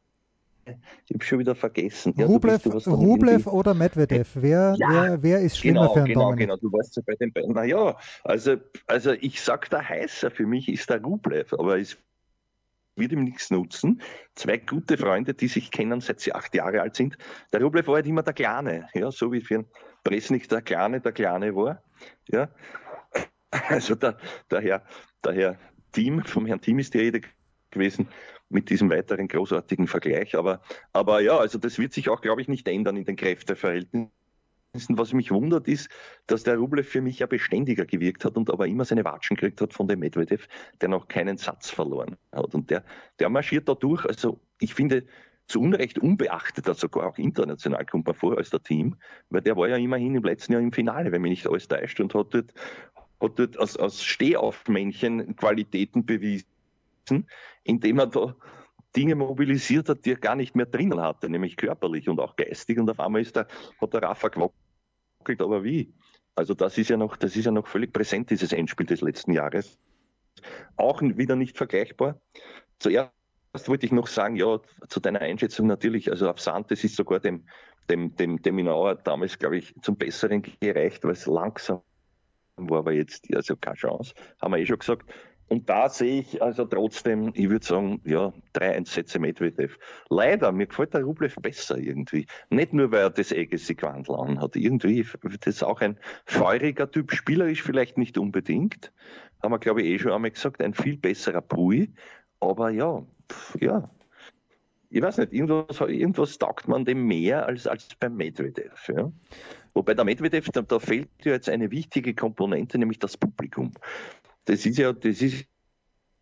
ich 0.65 1.13
habe 1.13 1.23
schon 1.23 1.39
wieder 1.39 1.55
vergessen. 1.55 2.13
Ja, 2.15 2.25
Rublev, 2.25 2.65
Rublev 2.87 3.47
oder 3.47 3.73
Medvedev? 3.73 4.29
Wer, 4.35 4.75
ja, 4.77 4.87
wer, 4.89 5.23
wer 5.23 5.39
ist 5.41 5.57
schlimmer 5.57 5.81
genau, 5.81 5.93
für 5.93 5.99
einen 5.99 6.07
genau, 6.07 6.21
Dominik? 6.21 6.47
Genau, 6.47 6.57
du 6.57 6.71
weißt 6.71 6.95
ja 6.95 7.03
bei 7.05 7.15
den 7.15 7.33
beiden. 7.33 7.53
Naja, 7.53 7.97
also, 8.23 8.55
also 8.87 9.11
ich 9.11 9.41
sag 9.41 9.69
der 9.69 9.87
heißer 9.87 10.31
für 10.31 10.45
mich 10.45 10.69
ist 10.69 10.89
der 10.89 11.03
Rublev, 11.03 11.53
aber 11.53 11.79
es 11.79 11.97
wird 12.95 13.11
ihm 13.11 13.23
nichts 13.23 13.49
nutzen. 13.49 14.01
Zwei 14.35 14.57
gute 14.57 14.97
Freunde, 14.97 15.33
die 15.33 15.47
sich 15.47 15.71
kennen, 15.71 16.01
seit 16.01 16.19
sie 16.19 16.33
acht 16.33 16.53
Jahre 16.55 16.81
alt 16.81 16.95
sind. 16.95 17.17
Der 17.51 17.61
Rublev 17.61 17.87
war 17.87 17.95
halt 17.95 18.07
immer 18.07 18.23
der 18.23 18.33
Kleine, 18.33 18.87
ja, 18.93 19.11
so 19.11 19.31
wie 19.31 19.41
für 19.41 19.55
einen 19.55 19.65
Presnik 20.03 20.49
der 20.49 20.61
Kleine 20.61 21.01
der 21.01 21.11
Kleine 21.11 21.55
war. 21.55 21.81
Ja. 22.27 22.49
Also 23.51 23.95
der, 23.95 24.17
der, 24.49 24.61
Herr, 24.61 24.85
der 25.23 25.33
Herr 25.33 25.59
Team, 25.91 26.23
vom 26.25 26.45
Herrn 26.45 26.61
Team 26.61 26.79
ist 26.79 26.93
die 26.93 26.99
Rede 26.99 27.21
gewesen, 27.69 28.07
mit 28.49 28.69
diesem 28.69 28.89
weiteren 28.89 29.27
großartigen 29.27 29.87
Vergleich. 29.87 30.35
Aber, 30.35 30.61
aber 30.91 31.21
ja, 31.21 31.37
also 31.37 31.57
das 31.57 31.77
wird 31.77 31.93
sich 31.93 32.09
auch, 32.09 32.21
glaube 32.21 32.41
ich, 32.41 32.47
nicht 32.47 32.67
ändern 32.67 32.97
in 32.97 33.05
den 33.05 33.15
Kräfteverhältnissen. 33.15 34.11
Was 34.89 35.13
mich 35.13 35.29
wundert, 35.29 35.67
ist, 35.67 35.87
dass 36.25 36.41
der 36.41 36.57
Rublev 36.57 36.89
für 36.89 37.01
mich 37.01 37.19
ja 37.19 37.27
beständiger 37.27 37.85
gewirkt 37.85 38.25
hat 38.25 38.35
und 38.37 38.49
aber 38.49 38.65
immer 38.65 38.85
seine 38.85 39.05
Watschen 39.05 39.35
gekriegt 39.35 39.61
hat 39.61 39.71
von 39.71 39.87
dem 39.87 39.99
Medvedev, 39.99 40.47
der 40.81 40.89
noch 40.89 41.07
keinen 41.07 41.37
Satz 41.37 41.69
verloren 41.69 42.17
hat. 42.31 42.55
Und 42.55 42.71
der, 42.71 42.83
der 43.19 43.29
marschiert 43.29 43.69
da 43.69 43.75
durch. 43.75 44.03
Also 44.05 44.39
ich 44.59 44.73
finde, 44.73 45.05
zu 45.45 45.61
Unrecht 45.61 45.99
unbeachteter, 45.99 46.73
sogar 46.73 47.07
auch 47.07 47.19
international 47.19 47.85
kommt 47.85 48.07
man 48.07 48.15
vor 48.15 48.35
als 48.35 48.49
der 48.49 48.63
Team, 48.63 48.95
weil 49.29 49.41
der 49.41 49.55
war 49.55 49.67
ja 49.67 49.77
immerhin 49.77 50.15
im 50.15 50.23
letzten 50.23 50.53
Jahr 50.53 50.61
im 50.61 50.71
Finale, 50.71 51.11
wenn 51.11 51.21
mich 51.21 51.31
nicht 51.31 51.47
alles 51.47 51.67
täuscht 51.67 51.99
und 51.99 52.15
hat 52.15 52.33
dort, 52.33 52.53
hat 53.21 53.39
dort 53.39 53.59
als, 53.59 53.77
als 53.77 54.03
Stehaufmännchen 54.03 55.35
Qualitäten 55.35 56.03
bewiesen, 56.03 56.47
indem 57.63 57.99
er 57.99 58.07
da 58.07 58.35
Dinge 58.95 59.15
mobilisiert 59.15 59.89
hat, 59.89 60.05
die 60.05 60.11
er 60.11 60.17
gar 60.17 60.35
nicht 60.35 60.55
mehr 60.55 60.65
drinnen 60.65 61.01
hatte, 61.01 61.29
nämlich 61.29 61.57
körperlich 61.57 62.09
und 62.09 62.19
auch 62.19 62.35
geistig. 62.35 62.77
Und 62.77 62.89
auf 62.89 62.99
einmal 62.99 63.21
ist 63.21 63.35
der, 63.35 63.47
hat 63.81 63.93
der 63.93 64.03
Rafa 64.03 64.29
gewackelt, 64.29 65.41
aber 65.41 65.63
wie? 65.63 65.93
Also 66.35 66.53
das 66.53 66.77
ist 66.77 66.89
ja 66.89 66.97
noch, 66.97 67.17
das 67.17 67.35
ist 67.35 67.45
ja 67.45 67.51
noch 67.51 67.67
völlig 67.67 67.93
präsent, 67.93 68.29
dieses 68.29 68.53
Endspiel 68.53 68.85
des 68.85 69.01
letzten 69.01 69.33
Jahres. 69.33 69.79
Auch 70.77 71.01
wieder 71.01 71.35
nicht 71.35 71.57
vergleichbar. 71.57 72.19
Zuerst 72.79 73.11
wollte 73.67 73.85
ich 73.85 73.91
noch 73.91 74.07
sagen, 74.07 74.35
ja, 74.35 74.59
zu 74.87 74.99
deiner 74.99 75.21
Einschätzung 75.21 75.67
natürlich, 75.67 76.09
also 76.09 76.29
auf 76.29 76.39
Santes 76.39 76.83
ist 76.83 76.95
sogar 76.95 77.19
dem, 77.19 77.45
dem, 77.89 78.15
dem, 78.15 78.41
dem 78.41 78.55
Minauer 78.55 78.95
damals, 78.95 79.37
glaube 79.37 79.57
ich, 79.57 79.75
zum 79.81 79.95
Besseren 79.95 80.41
gereicht, 80.59 81.03
weil 81.03 81.11
es 81.11 81.25
langsam 81.27 81.81
war, 82.55 82.79
aber 82.79 82.93
jetzt 82.93 83.33
also 83.33 83.55
keine 83.55 83.75
Chance, 83.75 84.13
haben 84.41 84.53
wir 84.53 84.59
eh 84.59 84.65
schon 84.65 84.79
gesagt. 84.79 85.09
Und 85.53 85.69
da 85.69 85.87
sehe 85.87 86.21
ich 86.21 86.41
also 86.41 86.65
trotzdem, 86.65 87.31
ich 87.35 87.47
würde 87.47 87.63
sagen, 87.63 88.01
ja, 88.05 88.33
drei 88.53 88.75
Einsätze 88.75 89.19
Medvedev. 89.19 89.77
Leider, 90.09 90.51
mir 90.51 90.65
gefällt 90.65 90.95
der 90.95 91.03
Rublev 91.03 91.35
besser 91.35 91.77
irgendwie. 91.77 92.25
Nicht 92.49 92.73
nur, 92.73 92.91
weil 92.91 93.01
er 93.01 93.09
das 93.11 93.31
Agassi-Quandl 93.31 94.15
anhat. 94.15 94.55
Irgendwie, 94.55 95.05
das 95.41 95.61
auch 95.61 95.79
ein 95.81 95.99
feuriger 96.25 96.89
Typ, 96.89 97.13
spielerisch 97.13 97.61
vielleicht 97.61 97.99
nicht 97.99 98.17
unbedingt. 98.17 98.91
Haben 99.43 99.51
wir, 99.53 99.59
glaube 99.59 99.83
ich, 99.83 99.89
eh 99.89 99.99
schon 99.99 100.11
einmal 100.13 100.31
gesagt, 100.31 100.59
ein 100.59 100.73
viel 100.73 100.97
besserer 100.97 101.41
Pui. 101.41 101.93
Aber 102.39 102.71
ja, 102.71 103.05
pff, 103.31 103.61
ja. 103.61 103.91
Ich 104.89 105.03
weiß 105.03 105.19
nicht, 105.19 105.33
irgendwas, 105.33 105.79
irgendwas 105.81 106.39
taugt 106.39 106.67
man 106.67 106.83
dem 106.83 107.05
mehr 107.05 107.45
als, 107.45 107.67
als 107.67 107.89
beim 107.99 108.15
Medvedev. 108.15 108.87
Ja. 108.87 109.11
Wobei 109.75 109.93
der 109.93 110.05
Medvedev, 110.05 110.49
da, 110.51 110.63
da 110.63 110.79
fehlt 110.79 111.09
ja 111.23 111.33
jetzt 111.33 111.47
eine 111.47 111.69
wichtige 111.69 112.15
Komponente, 112.15 112.79
nämlich 112.79 112.97
das 112.97 113.17
Publikum 113.17 113.71
das 114.45 114.65
ist 114.65 114.77
ja, 114.77 114.93
das 114.93 115.21
ist 115.21 115.45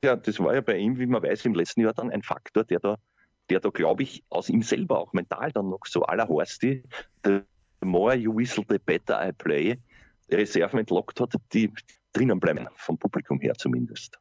ja, 0.03 0.15
das 0.15 0.39
war 0.39 0.53
ja 0.55 0.61
bei 0.61 0.77
ihm, 0.77 0.97
wie 0.97 1.05
man 1.05 1.21
weiß, 1.21 1.45
im 1.45 1.53
letzten 1.53 1.81
Jahr 1.81 1.93
dann 1.93 2.09
ein 2.09 2.23
Faktor, 2.23 2.63
der 2.63 2.79
da, 2.79 2.97
der 3.49 3.59
da, 3.59 3.69
glaube 3.69 4.03
ich, 4.03 4.23
aus 4.29 4.49
ihm 4.49 4.63
selber 4.63 4.99
auch 4.99 5.13
mental 5.13 5.51
dann 5.51 5.69
noch 5.69 5.85
so 5.85 6.03
aller 6.03 6.27
Horsti, 6.27 6.83
the 7.23 7.41
more 7.81 8.15
you 8.15 8.35
whistle, 8.35 8.65
the 8.67 8.79
better 8.79 9.27
I 9.27 9.31
play, 9.31 9.77
Reserven 10.31 10.79
entlockt 10.79 11.19
hat, 11.19 11.33
die 11.53 11.71
drinnen 12.13 12.39
bleiben, 12.39 12.67
vom 12.75 12.97
Publikum 12.97 13.39
her 13.41 13.53
zumindest. 13.55 14.17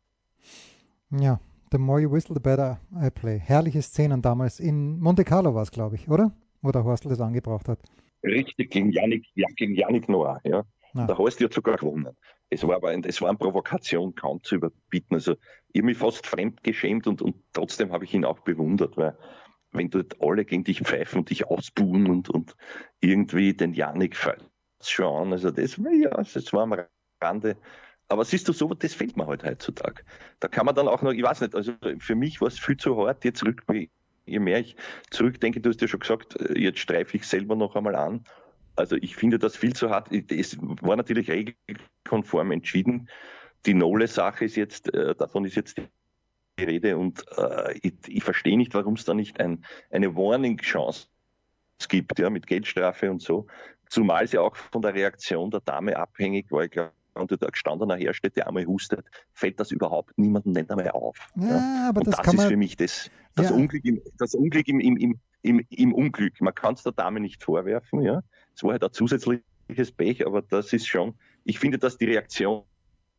Ja, 1.11 1.41
the 1.73 1.79
more 1.79 2.01
you 2.01 2.11
whistle, 2.11 2.35
the 2.35 2.41
better 2.41 2.81
I 2.95 3.11
play. 3.11 3.39
Herrliche 3.39 3.83
Szenen 3.83 4.23
damals. 4.23 4.61
In 4.61 5.01
Monte 5.01 5.25
Carlo 5.25 5.55
war 5.55 5.63
es, 5.63 5.71
glaube 5.71 5.97
ich, 5.97 6.09
oder? 6.09 6.33
Wo 6.63 6.71
der 6.73 6.85
Horstel 6.85 7.11
das 7.11 7.21
angebracht 7.21 7.69
hat. 7.69 7.81
Richtig, 8.23 8.71
gegen 8.71 8.93
Yannick, 8.93 9.27
ja, 9.35 9.47
gegen 9.57 9.75
Yannick 9.75 10.09
Noah, 10.09 10.41
ja. 10.45 10.65
Ah. 10.95 11.07
Der 11.07 11.17
Horst 11.17 11.41
hat 11.41 11.55
sogar 11.55 11.77
gewonnen. 11.77 12.15
Es 12.51 12.67
war 12.67 12.77
aber 12.77 12.91
ein, 12.91 13.05
es 13.05 13.21
war 13.23 13.29
eine 13.29 13.39
Provokation 13.39 14.15
kaum 14.15 14.43
zu 14.43 14.57
überbieten. 14.57 15.15
Also 15.15 15.37
ich 15.73 15.81
habe 15.81 15.87
mich 15.87 15.99
fast 15.99 16.27
fremd 16.27 16.63
geschämt 16.65 17.07
und, 17.07 17.23
und 17.23 17.37
trotzdem 17.53 17.93
habe 17.93 18.05
ich 18.05 18.13
ihn 18.13 18.25
auch 18.25 18.41
bewundert, 18.41 18.97
weil 18.97 19.17
wenn 19.71 19.89
dort 19.89 20.21
alle 20.21 20.45
gegen 20.45 20.65
dich 20.65 20.81
pfeifen 20.81 21.21
und 21.21 21.31
dich 21.31 21.47
ausbuhen 21.47 22.09
und, 22.09 22.29
und 22.29 22.57
irgendwie 23.01 23.55
den 23.55 23.73
Janik 23.73 24.17
schauen, 24.83 25.33
also 25.33 25.53
das, 25.53 25.77
ja, 25.77 26.11
das 26.11 26.53
war 26.53 26.63
am 26.63 26.75
Rande. 27.23 27.57
Aber 28.09 28.25
siehst 28.25 28.49
du, 28.49 28.53
so 28.53 28.75
das 28.75 28.95
fehlt 28.95 29.17
mir 29.17 29.29
halt 29.29 29.45
heutzutage. 29.45 30.03
Da 30.41 30.49
kann 30.49 30.67
man 30.67 30.75
dann 30.75 30.89
auch 30.89 31.03
noch, 31.03 31.13
ich 31.13 31.23
weiß 31.23 31.43
nicht, 31.43 31.55
also 31.55 31.73
für 31.99 32.17
mich 32.17 32.41
war 32.41 32.49
es 32.49 32.59
viel 32.59 32.77
zu 32.77 32.97
hart, 32.97 33.25
jetzt 33.25 33.45
rück, 33.45 33.63
je 34.27 34.39
mehr 34.41 34.59
ich 34.59 34.75
zurückdenke, 35.11 35.61
du 35.61 35.71
hast 35.71 35.81
ja 35.81 35.87
schon 35.87 36.01
gesagt, 36.01 36.37
jetzt 36.57 36.81
streife 36.81 37.17
ich 37.17 37.25
selber 37.29 37.55
noch 37.55 37.77
einmal 37.77 37.95
an 37.95 38.25
also 38.77 38.97
ich 38.97 39.15
finde 39.15 39.39
das 39.39 39.57
viel 39.57 39.75
zu 39.75 39.91
hart. 39.91 40.09
Es 40.31 40.57
war 40.61 40.97
natürlich 40.97 41.31
regelkonform 42.11 42.53
entschieden. 42.53 43.09
Die 43.67 43.75
Nole-Sache 43.75 44.45
ist 44.45 44.57
jetzt, 44.57 44.93
äh, 44.95 45.15
davon 45.15 45.45
ist 45.45 45.57
jetzt 45.57 45.77
die 46.59 46.65
Rede 46.65 46.97
und 46.97 47.25
äh, 47.37 47.79
ich, 47.83 47.95
ich 48.09 48.25
verstehe 48.25 48.57
nicht, 48.57 48.75
warum 48.75 48.95
es 48.95 49.05
da 49.05 49.15
nicht 49.15 49.41
ein, 49.41 49.65
eine 49.91 50.15
Warning-Chance 50.15 51.09
gibt, 51.89 52.19
ja, 52.19 52.31
mit 52.31 52.47
Geldstrafe 52.47 53.11
und 53.11 53.23
so. 53.23 53.47
Zumal 53.89 54.25
es 54.25 54.33
ja 54.33 54.41
auch 54.41 54.57
von 54.57 54.83
der 54.83 54.95
Reaktion 54.95 55.51
der 55.51 55.61
Dame 55.61 55.97
abhängig 55.97 56.51
war. 56.51 56.65
Ich 56.65 56.71
glaube, 56.71 56.93
wenn 57.15 57.27
du 57.27 57.37
da 57.37 57.49
gestandener 57.49 57.97
hersteht, 57.97 58.37
der 58.37 58.47
einmal 58.47 58.65
hustet, 58.67 59.05
fällt 59.33 59.59
das 59.59 59.73
überhaupt 59.73 60.17
niemandem 60.17 60.53
nicht 60.53 60.71
einmal 60.71 60.91
auf. 60.91 61.17
Ja, 61.37 61.49
ja. 61.49 61.89
aber 61.89 62.03
das, 62.03 62.17
das 62.17 62.35
ist 62.35 62.45
für 62.45 62.57
mich 62.57 62.77
das, 62.77 63.11
das 63.35 63.51
ja. 63.51 63.57
Unglück, 63.57 63.85
im, 63.85 64.01
das 64.19 64.35
Unglück 64.35 64.69
im, 64.69 64.81
im, 64.81 65.19
im, 65.43 65.67
im 65.69 65.95
Unglück. 65.95 66.41
Man 66.41 66.55
kann 66.55 66.75
es 66.75 66.83
der 66.83 66.93
Dame 66.93 67.21
nicht 67.21 67.43
vorwerfen, 67.43 68.03
ja. 68.03 68.23
Es 68.55 68.63
war 68.63 68.73
halt 68.73 68.85
ein 68.85 68.93
zusätzliches 68.93 69.93
Pech, 69.97 70.25
aber 70.27 70.43
das 70.43 70.73
ist 70.73 70.87
schon, 70.87 71.15
ich 71.45 71.59
finde, 71.59 71.79
dass 71.79 71.99
die 71.99 72.07
Reaktion 72.07 72.63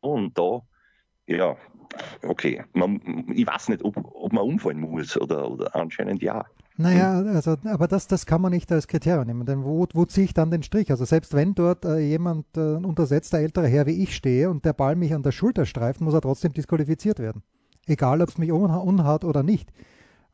da, 0.02 0.62
ja, 1.28 1.56
okay, 2.24 2.64
man, 2.74 3.02
ich 3.34 3.46
weiß 3.46 3.70
nicht, 3.70 3.84
ob, 3.84 3.98
ob 3.98 4.34
man 4.34 4.44
umfallen 4.44 4.80
muss 4.80 5.20
oder, 5.20 5.50
oder 5.50 5.76
anscheinend 5.76 6.22
ja. 6.22 6.46
Naja, 6.78 7.20
also, 7.20 7.58
aber 7.66 7.88
das, 7.88 8.08
das 8.08 8.26
kann 8.26 8.42
man 8.42 8.52
nicht 8.52 8.72
als 8.72 8.88
Kriterium 8.88 9.28
nehmen, 9.28 9.46
denn 9.46 9.64
wo, 9.64 9.86
wo 9.94 10.06
ziehe 10.06 10.26
ich 10.26 10.34
dann 10.34 10.50
den 10.52 10.64
Strich? 10.64 10.90
Also 10.90 11.06
selbst 11.06 11.34
wenn 11.34 11.54
dort 11.54 11.86
äh, 11.86 12.00
jemand 12.00 12.46
äh, 12.58 12.76
untersetzt, 12.76 13.34
der 13.34 13.42
ältere 13.42 13.68
Herr 13.68 13.86
wie 13.86 14.02
ich 14.02 14.16
stehe 14.16 14.50
und 14.50 14.66
der 14.66 14.74
Ball 14.74 14.96
mich 14.96 15.14
an 15.14 15.22
der 15.22 15.32
Schulter 15.32 15.66
streift, 15.66 16.02
muss 16.02 16.14
er 16.14 16.22
trotzdem 16.22 16.54
disqualifiziert 16.54 17.20
werden. 17.20 17.44
Egal, 17.88 18.22
ob 18.22 18.30
es 18.30 18.38
mich 18.38 18.52
unhat 18.52 19.24
oder 19.24 19.44
nicht. 19.44 19.72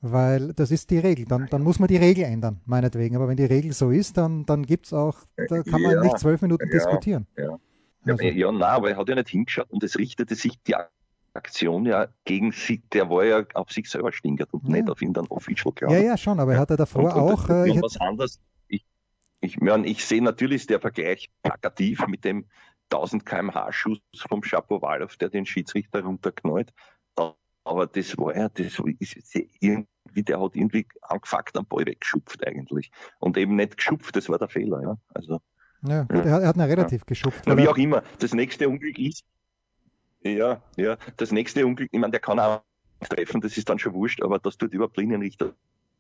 Weil 0.02 0.54
das 0.54 0.70
ist 0.70 0.92
die 0.92 1.00
Regel. 1.00 1.26
Dann, 1.26 1.48
dann 1.50 1.64
muss 1.64 1.80
man 1.80 1.88
die 1.88 1.98
Regel 1.98 2.24
ändern, 2.24 2.62
meinetwegen. 2.66 3.16
Aber 3.16 3.28
wenn 3.28 3.38
die 3.38 3.46
Regel 3.46 3.74
so 3.74 3.90
ist, 3.90 4.18
dann, 4.18 4.46
dann 4.46 4.64
gibt 4.64 4.86
es 4.86 4.94
auch, 4.94 5.18
da 5.36 5.64
kann 5.64 5.82
man 5.82 5.92
ja, 5.92 6.02
nicht 6.04 6.20
zwölf 6.20 6.42
Minuten 6.42 6.68
ja, 6.68 6.72
diskutieren. 6.72 7.26
Ja. 7.36 7.58
Also. 8.10 8.24
ja, 8.24 8.52
nein, 8.52 8.62
aber 8.64 8.90
er 8.92 8.98
hat 8.98 9.10
ja 9.10 9.16
nicht 9.16 9.30
hingeschaut 9.30 9.70
und 9.70 9.84
es 9.84 9.98
richtete 9.98 10.36
sich 10.36 10.62
die 10.64 10.76
Aktion 11.34 11.86
ja 11.86 12.08
gegen 12.26 12.52
sich, 12.52 12.82
der 12.92 13.10
war 13.10 13.24
ja 13.24 13.46
auf 13.54 13.72
sich 13.72 13.90
selber 13.90 14.12
stinkert 14.12 14.54
und 14.54 14.66
ja. 14.66 14.74
nicht 14.74 14.90
auf 14.90 15.02
ihn 15.02 15.14
dann 15.14 15.28
official 15.28 15.74
klar. 15.74 15.92
Ja, 15.92 16.00
ja, 16.00 16.18
schon, 16.18 16.40
aber 16.40 16.54
er 16.54 16.60
hatte 16.60 16.76
davor 16.76 17.04
und, 17.04 17.12
auch. 17.12 17.50
Und 17.50 17.78
äh, 17.78 17.82
was 17.82 18.00
anderes. 18.02 18.42
Ich, 18.68 18.86
ich, 19.40 19.60
mein, 19.60 19.86
ich 19.86 20.04
sehe 20.04 20.22
natürlich 20.22 20.68
der 20.68 20.82
Vergleich 20.82 21.30
plakativ 21.44 22.06
mit 22.08 22.26
dem 22.26 22.46
1000 22.92 23.26
kmh 23.26 23.72
Schuss 23.72 24.00
vom 24.28 24.42
Chapovalov, 24.42 25.16
der 25.18 25.30
den 25.30 25.46
Schiedsrichter 25.46 26.04
runterknallt. 26.04 26.74
Aber 27.64 27.86
das 27.86 28.18
war 28.18 28.36
ja, 28.36 28.48
das 28.48 28.80
ist 29.00 29.36
irgendwie, 29.60 30.24
der 30.24 30.40
hat 30.40 30.56
irgendwie 30.56 30.88
angefuckt 31.02 31.58
am 31.58 31.66
Ball 31.66 31.86
weggeschupft 31.86 32.46
eigentlich. 32.48 32.92
Und 33.20 33.38
eben 33.38 33.58
nicht 33.58 33.76
geschupft, 33.76 34.16
das 34.16 34.30
war 34.30 34.38
der 34.38 34.48
Fehler, 34.48 34.82
ja. 34.82 34.98
Also. 35.14 35.42
Ja, 35.84 36.08
ja. 36.12 36.22
Er, 36.22 36.48
hat 36.48 36.56
ihn 36.56 36.62
relativ 36.62 37.02
ja. 37.02 37.06
geschupft. 37.06 37.46
Ja, 37.46 37.58
wie 37.58 37.68
auch 37.68 37.78
immer. 37.78 38.04
Das 38.20 38.34
nächste 38.34 38.68
Unglück 38.70 38.98
ist, 38.98 39.24
ja, 40.24 40.62
ja, 40.76 40.98
das 41.18 41.32
nächste 41.32 41.66
Unglück, 41.66 41.90
ich 41.92 42.00
meine, 42.00 42.12
der 42.12 42.20
kann 42.20 42.40
auch 42.40 42.62
treffen, 43.02 43.42
das 43.42 43.58
ist 43.58 43.70
dann 43.70 43.80
schon 43.80 43.94
wurscht, 43.94 44.22
aber 44.22 44.40
das 44.40 44.58
tut 44.58 44.74
überhaupt 44.74 44.98
Linienrichter 44.98 45.54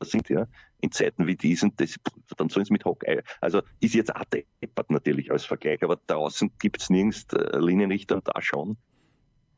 sind, 0.03 0.29
ja, 0.29 0.47
in 0.79 0.91
Zeiten 0.91 1.25
wie 1.25 1.35
diesen, 1.35 1.75
das, 1.77 1.95
dann 2.37 2.49
sollen 2.49 2.65
sie 2.65 2.73
mit 2.73 2.85
Hockey, 2.85 3.21
also 3.41 3.61
ist 3.79 3.95
jetzt 3.95 4.15
auch 4.15 4.25
deppert 4.25 4.91
natürlich 4.91 5.31
als 5.31 5.45
Vergleich, 5.45 5.83
aber 5.83 5.99
draußen 6.07 6.51
gibt's 6.59 6.89
nirgends 6.89 7.25
äh, 7.33 7.57
Linienrichter 7.57 8.15
und 8.15 8.27
da 8.27 8.41
schon. 8.41 8.77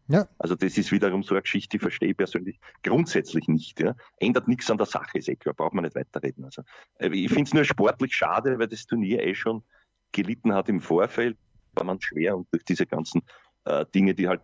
Ja. 0.08 0.27
Also 0.39 0.55
das 0.55 0.77
ist 0.77 0.91
wiederum 0.91 1.21
so 1.21 1.36
eine 1.36 1.43
Geschichte, 1.43 1.77
die 1.77 1.79
verstehe 1.79 2.10
ich 2.10 2.17
persönlich 2.17 2.60
grundsätzlich 2.84 3.47
nicht. 3.47 3.79
Ja. 3.79 3.95
Ändert 4.17 4.47
nichts 4.47 4.71
an 4.71 4.77
der 4.77 4.88
Sache, 4.88 5.19
ist 5.19 5.29
eh 5.29 5.36
klar, 5.36 5.53
braucht 5.53 5.73
man 5.73 5.84
nicht 5.84 5.95
weiterreden. 5.95 6.45
Also, 6.45 6.63
äh, 6.95 7.10
ich 7.10 7.29
finde 7.29 7.43
es 7.43 7.53
nur 7.53 7.63
sportlich 7.63 8.15
schade, 8.15 8.58
weil 8.58 8.67
das 8.67 8.88
Turnier 8.88 9.21
eh 9.21 9.36
schon 9.36 9.63
gelitten 10.11 10.53
hat 10.53 10.69
im 10.69 10.81
Vorfeld, 10.81 11.37
war 11.73 11.85
man 11.85 12.01
schwer 12.01 12.37
und 12.37 12.47
durch 12.51 12.63
diese 12.63 12.85
ganzen 12.85 13.21
äh, 13.65 13.85
Dinge, 13.93 14.13
die 14.13 14.27
halt 14.27 14.41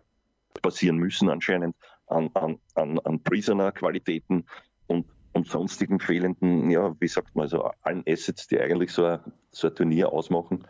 passieren 0.62 0.97
müssen 0.97 1.30
anscheinend 1.30 1.75
an, 2.08 2.30
an, 2.34 2.60
an, 2.75 2.99
an 2.99 3.23
Prisoner-Qualitäten 3.23 4.45
und, 4.88 5.06
und 5.34 5.47
sonstigen 5.47 5.99
fehlenden, 5.99 6.69
ja, 6.69 6.95
wie 6.99 7.08
sagt 7.08 7.36
man, 7.36 7.47
so 7.47 7.71
allen 7.82 8.04
Assets, 8.08 8.47
die 8.47 8.60
eigentlich 8.60 8.91
so 8.91 9.06
ein, 9.06 9.19
so 9.51 9.67
ein 9.67 9.75
Turnier 9.75 10.12
ausmachen. 10.12 10.67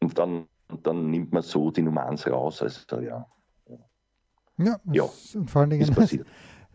Und 0.00 0.18
dann, 0.18 0.46
dann 0.82 1.10
nimmt 1.10 1.32
man 1.32 1.42
so 1.42 1.70
die 1.70 1.82
Nummer 1.82 2.06
eins 2.06 2.26
raus. 2.26 2.62
Also 2.62 3.00
ja. 3.00 3.26
Ja, 4.58 4.78
ja. 4.92 5.06
vor 5.46 5.62
allen 5.62 5.70
Dingen 5.70 5.82
ist 5.82 5.94
passiert. 5.94 6.26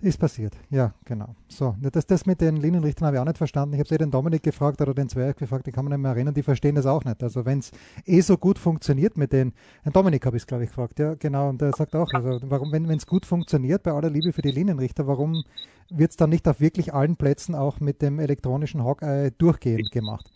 Ist 0.02 0.20
passiert, 0.20 0.54
ja, 0.70 0.94
genau. 1.06 1.36
So, 1.48 1.74
das, 1.80 2.06
das 2.06 2.26
mit 2.26 2.42
den 2.42 2.58
Linienrichtern 2.58 3.08
habe 3.08 3.16
ich 3.16 3.22
auch 3.22 3.26
nicht 3.26 3.38
verstanden. 3.38 3.74
Ich 3.74 3.80
habe 3.80 3.86
es 3.86 3.92
eh 3.92 3.98
den 3.98 4.12
Dominik 4.12 4.44
gefragt 4.44 4.82
oder 4.82 4.94
den 4.94 5.08
Zwerg 5.08 5.38
gefragt, 5.38 5.66
die 5.68 5.72
kann 5.72 5.86
man 5.86 5.94
nicht 5.94 6.02
mehr 6.02 6.12
erinnern, 6.12 6.34
die 6.34 6.44
verstehen 6.44 6.76
das 6.76 6.86
auch 6.86 7.06
nicht. 7.06 7.24
Also 7.24 7.46
wenn 7.46 7.60
es 7.60 7.72
eh 8.06 8.20
so 8.20 8.38
gut 8.38 8.60
funktioniert 8.60 9.18
mit 9.18 9.32
den, 9.32 9.54
den 9.86 9.94
Dominik 9.94 10.26
habe 10.26 10.36
ich 10.36 10.44
es 10.44 10.48
glaube 10.48 10.66
ich 10.66 10.70
gefragt, 10.70 11.00
ja 11.00 11.14
genau, 11.16 11.50
und 11.50 11.62
der 11.62 11.72
sagt 11.72 11.96
auch, 11.96 12.12
also 12.14 12.40
warum, 12.44 12.74
wenn 12.74 12.90
es 12.90 13.08
gut 13.08 13.26
funktioniert, 13.26 13.84
bei 13.84 13.94
aller 13.94 14.10
Liebe 14.10 14.34
für 14.34 14.42
die 14.42 14.52
Linienrichter, 14.52 15.08
warum 15.08 15.44
wird 15.90 16.12
es 16.12 16.18
dann 16.18 16.30
nicht 16.30 16.48
auf 16.48 16.60
wirklich 16.60 16.94
allen 16.94 17.16
Plätzen 17.16 17.56
auch 17.56 17.80
mit 17.80 18.02
dem 18.02 18.20
elektronischen 18.20 18.84
Hawkeye 18.84 19.32
durchgehend 19.38 19.92
gemacht? 19.92 20.30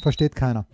Versteht 0.00 0.34
keiner. 0.34 0.64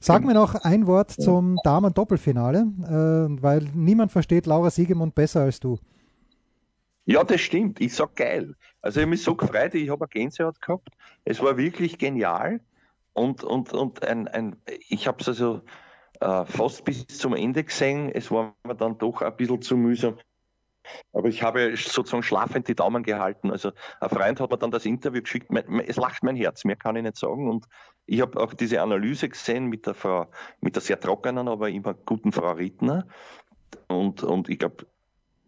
Sag 0.00 0.24
mir 0.24 0.34
noch 0.34 0.54
ein 0.56 0.86
Wort 0.86 1.10
zum 1.10 1.58
Damen-Doppelfinale, 1.64 2.66
äh, 2.82 3.42
weil 3.42 3.66
niemand 3.74 4.12
versteht 4.12 4.46
Laura 4.46 4.70
Siegemund 4.70 5.14
besser 5.14 5.40
als 5.40 5.58
du. 5.58 5.78
Ja, 7.10 7.24
das 7.24 7.40
stimmt. 7.40 7.80
Ich 7.80 7.94
sag 7.94 8.16
geil. 8.16 8.54
Also 8.82 9.00
ich 9.00 9.04
habe 9.04 9.10
mich 9.10 9.22
so 9.22 9.34
gefreut, 9.34 9.74
ich 9.74 9.88
habe 9.88 10.04
eine 10.04 10.10
Gänsehaut 10.10 10.60
gehabt. 10.60 10.90
Es 11.24 11.40
war 11.40 11.56
wirklich 11.56 11.96
genial. 11.96 12.60
Und, 13.14 13.42
und, 13.42 13.72
und 13.72 14.04
ein, 14.04 14.28
ein, 14.28 14.56
ich 14.90 15.08
habe 15.08 15.16
es 15.22 15.28
also 15.28 15.62
äh, 16.20 16.44
fast 16.44 16.84
bis 16.84 17.06
zum 17.06 17.34
Ende 17.34 17.64
gesehen. 17.64 18.10
Es 18.12 18.30
war 18.30 18.54
mir 18.62 18.74
dann 18.74 18.98
doch 18.98 19.22
ein 19.22 19.34
bisschen 19.34 19.62
zu 19.62 19.78
mühsam. 19.78 20.18
Aber 21.14 21.28
ich 21.28 21.42
habe 21.42 21.74
sozusagen 21.78 22.22
schlafend 22.22 22.68
die 22.68 22.74
Daumen 22.74 23.02
gehalten. 23.02 23.50
Also 23.50 23.72
ein 24.00 24.10
Freund 24.10 24.38
hat 24.38 24.50
mir 24.50 24.58
dann 24.58 24.70
das 24.70 24.84
Interview 24.84 25.22
geschickt. 25.22 25.50
Es 25.86 25.96
lacht 25.96 26.22
mein 26.22 26.36
Herz, 26.36 26.66
mehr 26.66 26.76
kann 26.76 26.96
ich 26.96 27.04
nicht 27.04 27.16
sagen. 27.16 27.48
Und 27.48 27.64
ich 28.04 28.20
habe 28.20 28.38
auch 28.38 28.52
diese 28.52 28.82
Analyse 28.82 29.30
gesehen 29.30 29.68
mit 29.68 29.86
der 29.86 29.94
Frau, 29.94 30.26
mit 30.60 30.74
der 30.74 30.82
sehr 30.82 31.00
trockenen, 31.00 31.48
aber 31.48 31.70
immer 31.70 31.94
guten 31.94 32.32
Frau 32.32 32.52
Rittner. 32.52 33.06
Und, 33.86 34.22
und 34.22 34.50
ich 34.50 34.58
glaube, 34.58 34.86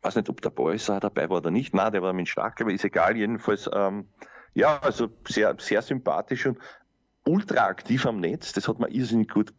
weiß 0.03 0.17
nicht, 0.17 0.29
ob 0.29 0.41
der 0.41 0.51
Boyser 0.51 1.01
dabei 1.01 1.29
war 1.29 1.39
oder 1.39 1.51
nicht. 1.51 1.75
Nein, 1.75 1.93
der 1.93 2.03
war 2.03 2.13
mit 2.13 2.29
stark, 2.29 2.61
aber 2.61 2.73
ist 2.73 2.85
egal. 2.85 3.17
Jedenfalls, 3.17 3.69
ähm, 3.73 4.09
ja, 4.55 4.79
also 4.79 5.09
sehr, 5.29 5.55
sehr 5.59 5.83
sympathisch 5.83 6.47
und 6.47 6.59
ultra 7.25 7.67
aktiv 7.67 8.07
am 8.07 8.21
Netz. 8.21 8.53
Das 8.53 8.69
hat 8.69 8.79
mir 8.79 8.91
irrsinnig 8.91 9.29
gut 9.29 9.53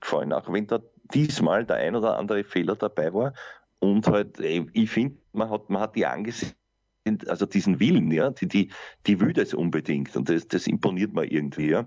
gefallen. 0.00 0.32
Auch 0.32 0.52
wenn 0.52 0.66
da 0.66 0.80
diesmal 1.12 1.64
der 1.64 1.76
ein 1.76 1.96
oder 1.96 2.18
andere 2.18 2.44
Fehler 2.44 2.76
dabei 2.76 3.12
war. 3.12 3.34
Und 3.80 4.06
halt, 4.06 4.38
ich 4.38 4.90
finde, 4.90 5.16
man 5.32 5.50
hat, 5.50 5.70
man 5.70 5.82
hat 5.82 5.96
die 5.96 6.06
angesehen, 6.06 6.54
also 7.26 7.46
diesen 7.46 7.80
Willen, 7.80 8.10
ja, 8.10 8.30
die, 8.30 8.46
die, 8.46 8.70
die 9.06 9.20
will 9.20 9.32
das 9.32 9.54
unbedingt. 9.54 10.14
Und 10.16 10.28
das, 10.28 10.46
das 10.48 10.66
imponiert 10.66 11.14
mir 11.14 11.24
irgendwie, 11.24 11.70
ja. 11.70 11.86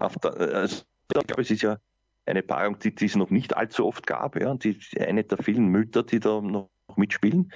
Der, 0.00 0.36
also, 0.54 0.84
ich 1.12 1.26
glaube, 1.26 1.42
es 1.42 1.50
ist 1.50 1.62
ja 1.62 1.78
eine 2.26 2.42
Paarung, 2.42 2.78
die, 2.78 2.94
die 2.94 3.06
es 3.06 3.16
noch 3.16 3.30
nicht 3.30 3.56
allzu 3.56 3.86
oft 3.86 4.06
gab, 4.06 4.40
ja. 4.40 4.54
Die, 4.54 4.78
eine 4.98 5.24
der 5.24 5.38
vielen 5.38 5.66
Mütter, 5.66 6.04
die 6.04 6.20
da 6.20 6.40
noch 6.40 6.70
mitspielen. 6.94 7.52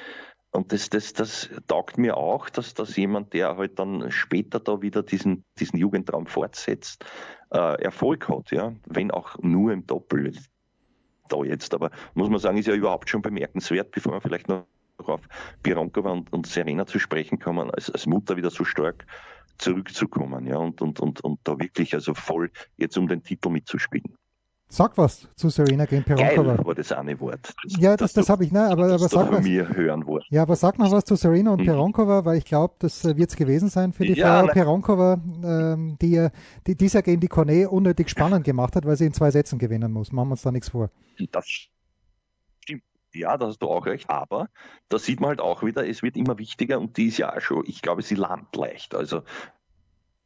Und 0.52 0.72
das, 0.72 0.90
das, 0.90 1.12
das 1.12 1.48
taugt 1.68 1.96
mir 1.96 2.16
auch, 2.16 2.50
dass, 2.50 2.74
dass 2.74 2.96
jemand, 2.96 3.32
der 3.34 3.56
halt 3.56 3.78
dann 3.78 4.10
später 4.10 4.58
da 4.58 4.82
wieder 4.82 5.02
diesen, 5.02 5.44
diesen 5.60 5.78
Jugendtraum 5.78 6.26
fortsetzt, 6.26 7.04
äh, 7.52 7.82
Erfolg 7.82 8.28
hat, 8.28 8.50
ja, 8.50 8.72
wenn 8.86 9.12
auch 9.12 9.38
nur 9.38 9.72
im 9.72 9.86
Doppel 9.86 10.32
da 11.28 11.44
jetzt. 11.44 11.72
Aber 11.72 11.90
muss 12.14 12.28
man 12.28 12.40
sagen, 12.40 12.58
ist 12.58 12.66
ja 12.66 12.74
überhaupt 12.74 13.08
schon 13.08 13.22
bemerkenswert, 13.22 13.92
bevor 13.92 14.12
man 14.12 14.20
vielleicht 14.20 14.48
noch 14.48 14.66
auf 14.98 15.20
Pironkova 15.62 16.10
und, 16.10 16.32
und 16.32 16.46
Serena 16.46 16.84
zu 16.84 16.98
sprechen 16.98 17.38
kommen, 17.38 17.70
als, 17.70 17.88
als 17.88 18.06
Mutter 18.06 18.36
wieder 18.36 18.50
so 18.50 18.64
stark 18.64 19.06
zurückzukommen, 19.58 20.46
ja, 20.46 20.56
und, 20.56 20.80
und, 20.80 21.00
und, 21.00 21.20
und 21.22 21.40
da 21.44 21.58
wirklich 21.58 21.94
also 21.94 22.14
voll 22.14 22.50
jetzt 22.76 22.96
um 22.98 23.08
den 23.08 23.22
Titel 23.22 23.50
mitzuspielen. 23.50 24.16
Sag 24.72 24.96
was 24.96 25.26
zu 25.34 25.48
Serena 25.48 25.84
gegen 25.84 26.04
Peronkova. 26.04 26.54
Geil 26.54 26.64
war 26.64 26.74
das 26.76 26.92
eine 26.92 27.18
Wort. 27.18 27.52
Das, 27.64 27.76
ja, 27.80 27.96
das, 27.96 28.12
das, 28.12 28.12
das 28.12 28.28
habe 28.28 28.44
ich, 28.44 28.52
ne, 28.52 28.62
aber, 28.70 28.84
aber 28.84 29.08
sag 29.08 29.32
was. 29.32 29.42
Mir 29.42 29.68
hören 29.68 30.06
wollen. 30.06 30.22
Ja, 30.30 30.42
aber 30.42 30.54
sag 30.54 30.78
noch 30.78 30.92
was 30.92 31.04
zu 31.04 31.16
Serena 31.16 31.50
und 31.50 31.62
mhm. 31.62 31.66
Peronkova, 31.66 32.24
weil 32.24 32.38
ich 32.38 32.44
glaube, 32.44 32.74
das 32.78 33.04
äh, 33.04 33.16
wird 33.16 33.30
es 33.30 33.36
gewesen 33.36 33.68
sein 33.68 33.92
für 33.92 34.04
die 34.04 34.12
ja, 34.12 34.38
Frau 34.38 34.46
nein. 34.46 34.54
Peronkova, 34.54 35.20
ähm, 35.42 35.98
die, 36.00 36.28
die 36.68 36.76
dies 36.76 36.92
Jahr 36.92 37.02
gegen 37.02 37.20
die 37.20 37.26
Cornet 37.26 37.66
unnötig 37.66 38.08
spannend 38.08 38.44
gemacht 38.44 38.76
hat, 38.76 38.86
weil 38.86 38.96
sie 38.96 39.06
in 39.06 39.12
zwei 39.12 39.32
Sätzen 39.32 39.58
gewinnen 39.58 39.90
muss. 39.90 40.12
Machen 40.12 40.28
wir 40.28 40.32
uns 40.32 40.42
da 40.42 40.52
nichts 40.52 40.68
vor. 40.68 40.88
Das 41.32 41.48
stimmt. 41.48 42.84
Ja, 43.12 43.36
da 43.36 43.48
hast 43.48 43.58
du 43.58 43.66
auch 43.66 43.86
recht. 43.86 44.08
Aber 44.08 44.50
da 44.88 45.00
sieht 45.00 45.18
man 45.18 45.30
halt 45.30 45.40
auch 45.40 45.64
wieder, 45.64 45.84
es 45.84 46.04
wird 46.04 46.16
immer 46.16 46.38
wichtiger 46.38 46.78
und 46.78 46.96
die 46.96 47.06
ist 47.06 47.18
ja 47.18 47.34
auch 47.34 47.40
schon, 47.40 47.64
ich 47.66 47.82
glaube, 47.82 48.02
sie 48.02 48.14
landet 48.14 48.54
leicht. 48.54 48.94
Also 48.94 49.22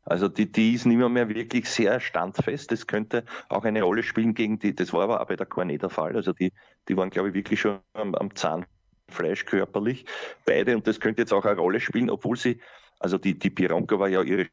also 0.04 0.28
die, 0.28 0.50
die 0.50 0.74
ist 0.74 0.86
nicht 0.86 0.96
mehr, 0.96 1.08
mehr 1.08 1.28
wirklich 1.28 1.68
sehr 1.68 2.00
standfest. 2.00 2.70
Das 2.70 2.86
könnte 2.86 3.24
auch 3.48 3.64
eine 3.64 3.82
Rolle 3.82 4.02
spielen 4.02 4.34
gegen 4.34 4.58
die, 4.58 4.74
das 4.74 4.92
war 4.92 5.02
aber 5.02 5.20
auch 5.20 5.26
bei 5.26 5.36
der 5.36 5.46
Cornet 5.46 5.82
der 5.82 5.90
Fall. 5.90 6.16
Also 6.16 6.32
die, 6.32 6.52
die 6.88 6.96
waren, 6.96 7.10
glaube 7.10 7.30
ich, 7.30 7.34
wirklich 7.34 7.60
schon 7.60 7.78
am, 7.94 8.14
am 8.14 8.34
Zahnfleisch 8.34 9.46
körperlich, 9.46 10.04
beide. 10.44 10.76
Und 10.76 10.86
das 10.86 11.00
könnte 11.00 11.22
jetzt 11.22 11.32
auch 11.32 11.44
eine 11.44 11.58
Rolle 11.58 11.80
spielen, 11.80 12.10
obwohl 12.10 12.36
sie, 12.36 12.60
also 12.98 13.18
die, 13.18 13.38
die 13.38 13.50
Pironka 13.50 13.98
war 13.98 14.08
ja 14.08 14.22
ihre 14.22 14.48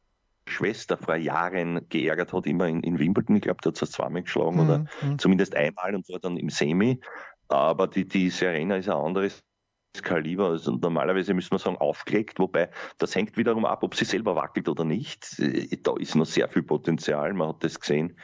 Schwester 0.48 0.96
vor 0.96 1.16
Jahren 1.16 1.88
geärgert 1.88 2.32
hat, 2.32 2.46
immer 2.46 2.66
in, 2.66 2.82
in 2.82 2.98
Wimbledon. 2.98 3.36
Ich 3.36 3.42
glaube, 3.42 3.60
da 3.62 3.68
hat 3.68 3.76
sie 3.76 3.86
zweimal 3.86 4.22
geschlagen 4.22 4.56
mhm. 4.56 4.60
oder 4.60 4.78
mhm. 5.02 5.18
zumindest 5.18 5.54
einmal 5.54 5.94
und 5.94 6.08
war 6.08 6.18
dann 6.18 6.36
im 6.36 6.50
Semi. 6.50 7.00
Aber 7.48 7.86
die, 7.86 8.08
die 8.08 8.30
Serena 8.30 8.76
ist 8.76 8.88
ein 8.88 8.96
anderes 8.96 9.42
Kaliber. 10.00 10.48
Also 10.48 10.72
normalerweise 10.72 11.34
müssen 11.34 11.52
wir 11.52 11.58
sagen 11.58 11.76
aufgelegt, 11.76 12.38
wobei 12.38 12.70
das 12.98 13.14
hängt 13.14 13.36
wiederum 13.36 13.66
ab, 13.66 13.82
ob 13.82 13.94
sie 13.94 14.06
selber 14.06 14.34
wackelt 14.34 14.68
oder 14.68 14.84
nicht. 14.84 15.36
Da 15.82 15.94
ist 15.98 16.14
noch 16.14 16.24
sehr 16.24 16.48
viel 16.48 16.62
Potenzial, 16.62 17.34
man 17.34 17.48
hat 17.48 17.64
das 17.64 17.78
gesehen. 17.78 18.16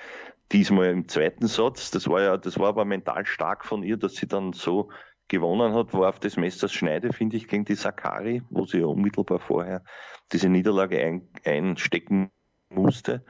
Diesmal 0.52 0.87
im 0.87 1.09
zweiten 1.09 1.46
Satz, 1.46 1.90
das 1.90 2.09
war 2.09 2.22
ja, 2.22 2.37
das 2.38 2.59
war 2.59 2.68
aber 2.68 2.87
mental 2.87 3.26
stark 3.26 3.66
von 3.66 3.83
ihr, 3.83 3.98
dass 3.98 4.14
sie 4.14 4.26
dann 4.26 4.54
so 4.54 4.88
gewonnen 5.28 5.74
hat, 5.74 5.92
war 5.92 6.09
auf 6.09 6.20
des 6.20 6.38
Messers 6.38 6.72
Schneide, 6.72 7.12
finde 7.12 7.37
ich, 7.37 7.48
gegen 7.48 7.66
die 7.66 7.74
Sakari, 7.74 8.42
wo 8.48 8.64
sie 8.64 8.78
ja 8.78 8.87
unmittelbar 8.87 9.40
vorher 9.40 9.85
diese 10.33 10.48
Niederlage 10.48 10.98
ein, 11.04 11.28
einstecken 11.44 12.31
musste. 12.70 13.24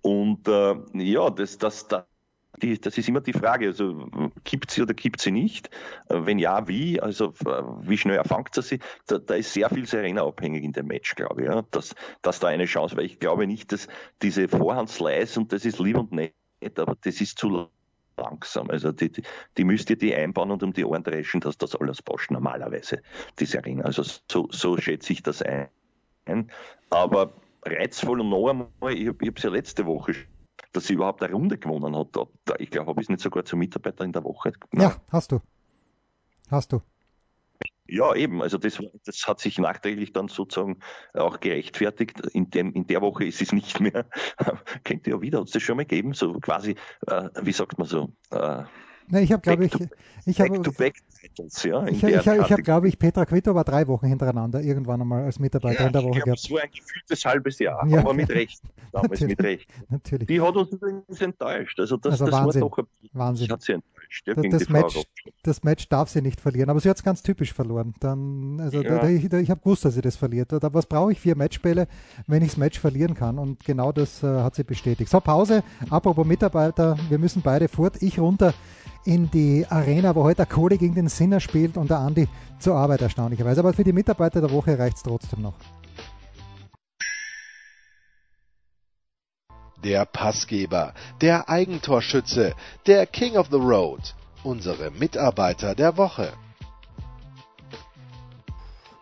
Und 0.00 0.46
äh, 0.46 0.76
ja, 0.94 1.28
das, 1.30 1.58
das, 1.58 1.88
das, 1.88 2.04
die, 2.62 2.80
das 2.80 2.98
ist 2.98 3.08
immer 3.08 3.20
die 3.20 3.32
Frage, 3.32 3.68
also 3.68 4.08
kippt 4.44 4.70
sie 4.70 4.82
oder 4.82 4.94
kippt 4.94 5.20
sie 5.20 5.30
nicht? 5.30 5.70
Äh, 6.08 6.26
wenn 6.26 6.38
ja, 6.38 6.66
wie? 6.68 7.00
Also 7.00 7.32
wie 7.82 7.98
schnell 7.98 8.16
erfangt 8.16 8.54
sie 8.54 8.62
sie? 8.62 8.78
Da, 9.06 9.18
da 9.18 9.34
ist 9.34 9.52
sehr 9.52 9.68
viel 9.70 9.86
Serena 9.86 10.22
abhängig 10.22 10.64
in 10.64 10.72
dem 10.72 10.86
Match, 10.86 11.14
glaube 11.14 11.42
ich, 11.42 11.48
ja? 11.48 11.62
dass, 11.70 11.94
dass 12.22 12.40
da 12.40 12.48
eine 12.48 12.66
Chance, 12.66 12.96
weil 12.96 13.04
ich 13.04 13.18
glaube 13.18 13.46
nicht, 13.46 13.72
dass 13.72 13.88
diese 14.22 14.48
Vorhandslice 14.48 15.38
und 15.38 15.52
das 15.52 15.64
ist 15.64 15.78
lieb 15.78 15.96
und 15.96 16.12
nett, 16.12 16.34
aber 16.76 16.96
das 17.02 17.20
ist 17.20 17.38
zu 17.38 17.68
langsam. 18.16 18.70
Also 18.70 18.92
die, 18.92 19.10
die, 19.10 19.22
die 19.56 19.64
müsst 19.64 19.90
ihr 19.90 19.96
die 19.96 20.14
einbauen 20.14 20.50
und 20.50 20.62
um 20.62 20.72
die 20.72 20.84
Ohren 20.84 21.02
dreschen, 21.02 21.40
dass 21.40 21.56
das 21.56 21.74
alles 21.74 22.02
passt 22.02 22.30
normalerweise, 22.30 23.02
die 23.38 23.46
Serena. 23.46 23.84
Also 23.84 24.02
so, 24.30 24.48
so 24.50 24.76
schätze 24.76 25.12
ich 25.12 25.22
das 25.22 25.42
ein. 25.42 26.50
Aber 26.90 27.32
reizvoll 27.64 28.20
und 28.20 28.28
noch 28.28 28.48
einmal, 28.48 28.68
ich 28.94 29.08
habe 29.08 29.32
es 29.34 29.42
ja 29.42 29.50
letzte 29.50 29.86
Woche 29.86 30.14
dass 30.72 30.86
sie 30.86 30.94
überhaupt 30.94 31.22
eine 31.22 31.32
Runde 31.32 31.58
gewonnen 31.58 31.96
hat. 31.96 32.08
Ich 32.58 32.70
glaube, 32.70 32.90
habe 32.90 33.00
ich 33.00 33.06
es 33.06 33.08
nicht 33.10 33.20
sogar 33.20 33.44
zur 33.44 33.58
Mitarbeiterin 33.58 34.12
der 34.12 34.24
Woche 34.24 34.52
gemacht. 34.52 34.96
Ja, 34.96 35.02
hast 35.10 35.32
du. 35.32 35.40
Hast 36.50 36.72
du. 36.72 36.82
Ja, 37.86 38.14
eben. 38.14 38.40
Also 38.40 38.56
das, 38.56 38.80
das 39.04 39.26
hat 39.26 39.40
sich 39.40 39.58
nachträglich 39.58 40.12
dann 40.12 40.28
sozusagen 40.28 40.78
auch 41.12 41.40
gerechtfertigt. 41.40 42.20
In, 42.32 42.50
dem, 42.50 42.72
in 42.72 42.86
der 42.86 43.00
Woche 43.02 43.24
ist 43.24 43.42
es 43.42 43.52
nicht 43.52 43.80
mehr. 43.80 44.06
Kennt 44.84 45.06
ihr 45.06 45.14
ja 45.14 45.20
wieder, 45.20 45.40
hat 45.40 45.46
es 45.46 45.52
das 45.52 45.62
schon 45.62 45.76
mal 45.76 45.84
gegeben? 45.84 46.14
So 46.14 46.34
quasi, 46.34 46.76
äh, 47.08 47.28
wie 47.42 47.52
sagt 47.52 47.78
man 47.78 47.88
so? 47.88 48.12
Äh, 48.30 48.64
Ne, 49.10 49.22
ich 49.22 49.32
habe, 49.32 49.42
glaube 49.42 49.64
ich, 49.64 49.72
ich 50.24 50.40
habe, 50.40 50.62
ja, 51.64 51.86
ich, 51.86 52.02
ich, 52.02 52.14
ich, 52.14 52.26
habe, 52.26 52.62
glaube 52.62 52.88
ich, 52.88 52.98
Petra 52.98 53.24
Kvitova 53.24 53.64
drei 53.64 53.86
Wochen 53.88 54.06
hintereinander 54.06 54.60
irgendwann 54.60 55.00
einmal 55.00 55.24
als 55.24 55.38
Mitarbeiterin 55.38 55.92
ja, 55.92 56.00
der 56.00 56.04
Woche 56.04 56.20
gehabt. 56.20 56.40
So 56.40 56.56
ein 56.56 56.70
gefühltes 56.70 57.24
halbes 57.24 57.58
Jahr, 57.58 57.86
ja, 57.86 58.00
aber 58.00 58.14
mit 58.14 58.30
Recht. 58.30 58.62
Damals 58.92 59.20
natürlich, 59.20 59.38
mit 59.38 59.46
Recht. 59.46 59.68
Natürlich. 59.88 60.28
Die 60.28 60.40
hat 60.40 60.56
uns 60.56 60.72
übrigens 60.72 61.20
enttäuscht. 61.20 61.78
Also 61.78 61.96
das, 61.96 62.12
also 62.12 62.26
das 62.26 62.34
Wahnsinn, 62.34 62.62
war 62.62 62.70
doch 62.70 62.78
ein, 62.78 62.86
Wahnsinn. 63.12 63.50
Hat 63.50 63.62
sie 63.62 63.72
enttäuscht. 63.72 64.26
ja, 64.26 64.34
das, 64.34 64.68
Match, 64.68 65.02
das 65.42 65.62
Match 65.62 65.88
darf 65.88 66.08
sie 66.08 66.22
nicht 66.22 66.40
verlieren. 66.40 66.70
Aber 66.70 66.80
sie 66.80 66.88
hat 66.88 66.96
es 66.96 67.02
ganz 67.02 67.22
typisch 67.22 67.52
verloren. 67.52 67.94
Dann, 68.00 68.58
also 68.60 68.82
ja. 68.82 68.98
da, 68.98 69.08
ich, 69.08 69.24
ich 69.24 69.50
habe 69.50 69.60
gewusst, 69.60 69.84
dass 69.84 69.94
sie 69.94 70.02
das 70.02 70.16
verliert. 70.16 70.52
Da, 70.52 70.74
was 70.74 70.86
brauche 70.86 71.12
ich 71.12 71.20
vier 71.20 71.36
Matchbälle, 71.36 71.86
wenn 72.26 72.42
ich 72.42 72.50
das 72.50 72.56
Match 72.56 72.80
verlieren 72.80 73.14
kann? 73.14 73.38
Und 73.38 73.64
genau 73.64 73.92
das 73.92 74.22
äh, 74.22 74.26
hat 74.26 74.54
sie 74.54 74.64
bestätigt. 74.64 75.10
So, 75.10 75.20
Pause. 75.20 75.62
Apropos 75.90 76.26
Mitarbeiter, 76.26 76.96
wir 77.08 77.18
müssen 77.18 77.42
beide 77.42 77.68
fort. 77.68 78.02
Ich 78.02 78.18
runter 78.18 78.54
in 79.04 79.30
die 79.30 79.66
Arena, 79.68 80.14
wo 80.14 80.24
heute 80.24 80.36
der 80.36 80.46
Kohle 80.46 80.78
gegen 80.78 80.94
den 80.94 81.08
Sinner 81.08 81.40
spielt 81.40 81.76
und 81.76 81.90
der 81.90 81.98
Andi 81.98 82.28
zur 82.58 82.76
Arbeit 82.76 83.02
erstaunlicherweise. 83.02 83.60
Aber 83.60 83.72
für 83.72 83.84
die 83.84 83.92
Mitarbeiter 83.92 84.40
der 84.40 84.50
Woche 84.50 84.78
reicht 84.78 84.96
es 84.98 85.02
trotzdem 85.02 85.42
noch. 85.42 85.54
Der 89.82 90.04
Passgeber, 90.04 90.92
der 91.22 91.48
Eigentorschütze, 91.48 92.54
der 92.86 93.06
King 93.06 93.36
of 93.36 93.48
the 93.50 93.56
Road, 93.56 94.14
unsere 94.44 94.90
Mitarbeiter 94.90 95.74
der 95.74 95.96
Woche. 95.96 96.32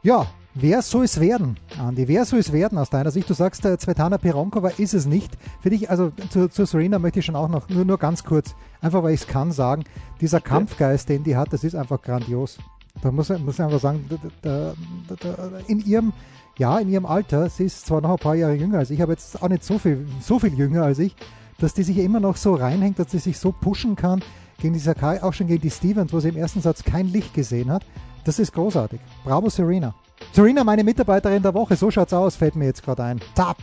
Ja, 0.03 0.29
Wer 0.61 0.83
soll 0.83 1.05
es 1.05 1.21
werden, 1.21 1.57
Andi? 1.79 2.09
Wer 2.09 2.25
soll 2.25 2.41
es 2.41 2.53
werden 2.53 2.79
aus 2.79 2.91
deiner 2.91 3.13
Sicht? 3.13 3.31
Du 3.31 3.35
sagst, 3.35 3.65
äh, 3.65 3.79
Svetlana 3.79 4.19
Pironkova 4.19 4.71
ist 4.71 4.93
es 4.93 5.07
nicht. 5.07 5.31
Für 5.61 5.71
dich, 5.71 5.89
also 5.89 6.11
zu, 6.31 6.49
zu 6.49 6.65
Serena 6.65 6.99
möchte 6.99 7.21
ich 7.21 7.27
schon 7.27 7.37
auch 7.37 7.49
noch, 7.49 7.69
nur, 7.69 7.85
nur 7.85 7.97
ganz 7.97 8.25
kurz, 8.25 8.57
einfach 8.81 9.03
weil 9.03 9.15
ich 9.15 9.23
es 9.23 9.27
kann 9.27 9.53
sagen, 9.53 9.85
dieser 10.21 10.41
Kampfgeist, 10.41 11.09
den 11.09 11.25
die 11.25 11.37
hat, 11.37 11.53
das 11.53 11.65
ist 11.65 11.75
einfach 11.75 12.01
grandios. 12.03 12.59
Da 13.03 13.13
muss, 13.13 13.29
muss 13.29 13.55
ich 13.55 13.65
einfach 13.65 13.81
sagen, 13.81 14.09
da, 14.43 14.75
da, 15.09 15.17
da, 15.17 15.51
in 15.67 15.81
ihrem, 15.81 16.13
ja, 16.59 16.79
in 16.79 16.89
ihrem 16.89 17.07
Alter, 17.07 17.49
sie 17.49 17.65
ist 17.65 17.87
zwar 17.87 18.01
noch 18.01 18.11
ein 18.11 18.19
paar 18.19 18.35
Jahre 18.35 18.55
jünger 18.55 18.79
als 18.79 18.91
ich, 18.91 19.03
aber 19.03 19.13
jetzt 19.13 19.41
auch 19.41 19.49
nicht 19.49 19.65
so 19.65 19.79
viel, 19.79 20.07
so 20.21 20.39
viel 20.39 20.55
jünger 20.55 20.83
als 20.83 20.99
ich, 20.99 21.15
dass 21.59 21.75
die 21.75 21.83
sich 21.83 21.99
immer 21.99 22.21
noch 22.21 22.37
so 22.37 22.55
reinhängt, 22.55 22.99
dass 22.99 23.11
sie 23.11 23.19
sich 23.19 23.39
so 23.39 23.53
pushen 23.53 23.97
kann, 23.97 24.23
gegen 24.61 24.75
die 24.75 24.81
Sakai, 24.81 25.23
auch 25.23 25.33
schon 25.33 25.47
gegen 25.47 25.63
die 25.63 25.71
Stevens, 25.71 26.13
wo 26.13 26.21
sie 26.21 26.31
im 26.31 26.37
ersten 26.37 26.61
Satz 26.61 26.83
kein 26.83 27.07
Licht 27.07 27.33
gesehen 27.33 27.71
hat. 27.71 27.85
Das 28.25 28.39
ist 28.39 28.53
großartig. 28.53 29.01
Bravo, 29.25 29.49
Serena. 29.49 29.95
Serena, 30.33 30.65
meine 30.65 30.83
Mitarbeiterin 30.83 31.43
der 31.43 31.55
Woche, 31.55 31.77
so 31.77 31.91
schaut's 31.91 32.13
aus, 32.13 32.35
fällt 32.35 32.57
mir 32.57 32.67
jetzt 32.67 32.83
gerade 32.83 33.05
ein. 33.05 33.21
Tap, 33.37 33.57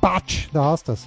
Batsch, 0.00 0.48
da 0.52 0.64
hast 0.64 0.88
du 0.88 0.92
das. 0.92 1.06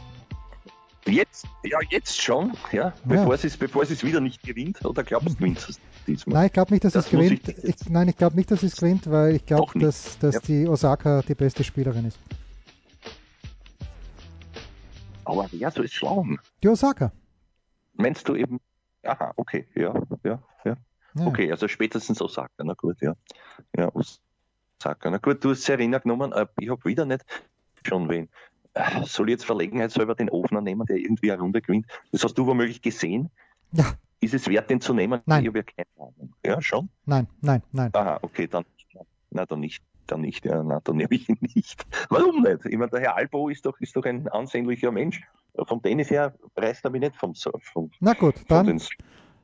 Jetzt, 1.06 1.46
ja, 1.63 1.80
jetzt 1.89 2.22
schon, 2.22 2.54
ja, 2.72 2.94
bevor, 3.04 3.36
ja. 3.36 3.44
Es, 3.44 3.58
bevor 3.58 3.84
es 3.84 4.04
wieder 4.04 4.22
nicht 4.22 4.42
gewinnt, 4.42 4.84
oder 4.86 5.04
glaubst 5.04 5.38
du, 5.39 5.46
es 5.46 5.80
diesmal? 6.08 6.36
Nein, 6.36 6.46
ich 6.48 6.54
glaube 6.54 6.72
nicht, 6.72 6.86
dass 6.86 6.94
das 6.94 7.06
es 7.06 7.12
gewinnt. 7.12 7.48
Ich 7.48 7.63
ich, 7.63 7.89
nein, 7.89 8.08
ich 8.08 8.16
glaube 8.16 8.38
nicht, 8.38 8.50
dass 8.50 8.63
es 8.63 8.78
gewinnt, 8.78 9.10
weil 9.12 9.36
ich 9.36 9.46
glaube, 9.46 9.78
dass, 9.80 10.18
dass 10.20 10.36
ja. 10.36 10.42
die 10.42 10.68
Osaka 10.68 11.22
die 11.22 11.36
beste 11.36 11.63
Spielerin 11.63 12.06
ist. 12.06 12.18
Aber 15.26 15.48
wer 15.52 15.72
soll 15.72 15.86
es 15.86 15.94
schlagen? 15.94 16.39
Die 16.62 16.70
Osaka. 16.70 17.12
Meinst 17.94 18.28
du 18.28 18.36
eben, 18.36 18.60
aha, 19.04 19.34
okay, 19.36 19.68
ja, 19.76 19.94
ja, 20.24 20.39
ja. 20.63 20.78
ja. 21.16 21.26
Okay, 21.28 21.52
also 21.52 21.68
spätestens 21.68 22.22
Osaka, 22.22 22.63
na 22.63 22.74
gut, 22.74 23.02
ja. 23.02 23.13
Ja, 23.78 23.92
Osaka. 23.94 25.10
Na 25.10 25.18
gut, 25.18 25.44
du 25.44 25.52
hast 25.52 25.63
Serena 25.63 26.00
genommen, 26.00 26.32
äh, 26.32 26.46
ich 26.60 26.70
habe 26.70 26.84
wieder 26.86 27.06
nicht 27.06 27.26
schon 27.86 28.10
wen. 28.10 28.30
Äh, 28.74 29.04
soll 29.06 29.30
ich 29.30 29.34
jetzt 29.34 29.46
Verlegenheit 29.46 29.92
selber 29.92 30.16
den 30.16 30.30
Ofner 30.30 30.62
nehmen, 30.62 30.86
der 30.86 30.98
irgendwie 30.98 31.32
eine 31.32 31.42
Runde 31.42 31.62
gewinnt? 31.62 31.86
Das 32.12 32.24
hast 32.24 32.36
du 32.36 32.46
womöglich 32.46 32.82
gesehen? 32.82 33.30
Ja. 33.72 33.86
Ist 34.20 34.34
es 34.34 34.48
wert, 34.48 34.70
den 34.70 34.82
zu 34.82 34.94
nehmen? 34.94 35.22
Nein. 35.26 35.44
Ich 35.44 35.48
habe 35.50 35.60
ja 35.60 35.64
keine 35.64 35.88
Ahnung. 35.98 36.34
Ja, 36.46 36.62
schon? 36.62 36.90
Nein, 37.06 37.28
nein, 37.42 37.62
nein. 37.72 37.90
Aha, 37.94 38.20
okay, 38.22 38.48
dann, 38.48 38.66
na, 39.30 39.46
dann 39.46 39.60
nicht. 39.60 39.84
Dann 40.08 40.20
nicht, 40.20 40.44
ja, 40.46 40.62
na, 40.64 40.82
dann 40.84 40.98
nehme 40.98 41.12
ich 41.12 41.30
ihn 41.30 41.38
nicht. 41.40 41.86
Warum 42.10 42.42
nicht? 42.42 42.66
Ich 42.66 42.78
meine, 42.78 42.92
der 42.92 43.00
Herr 43.00 43.16
Albo 43.16 43.48
ist 43.48 43.66
doch, 43.66 43.80
ist 43.80 43.96
doch 43.96 44.04
ein 44.04 44.28
ansehnlicher 44.28 44.92
Mensch. 44.92 45.22
Vom 45.66 45.82
Tennis 45.82 46.10
her 46.10 46.34
reißt 46.58 46.84
er 46.84 46.92
mich 46.92 47.02
nicht 47.02 47.16
vom, 47.16 47.34
vom 47.36 47.90
Na 48.02 48.14
gut, 48.14 48.36
dann, 48.50 48.82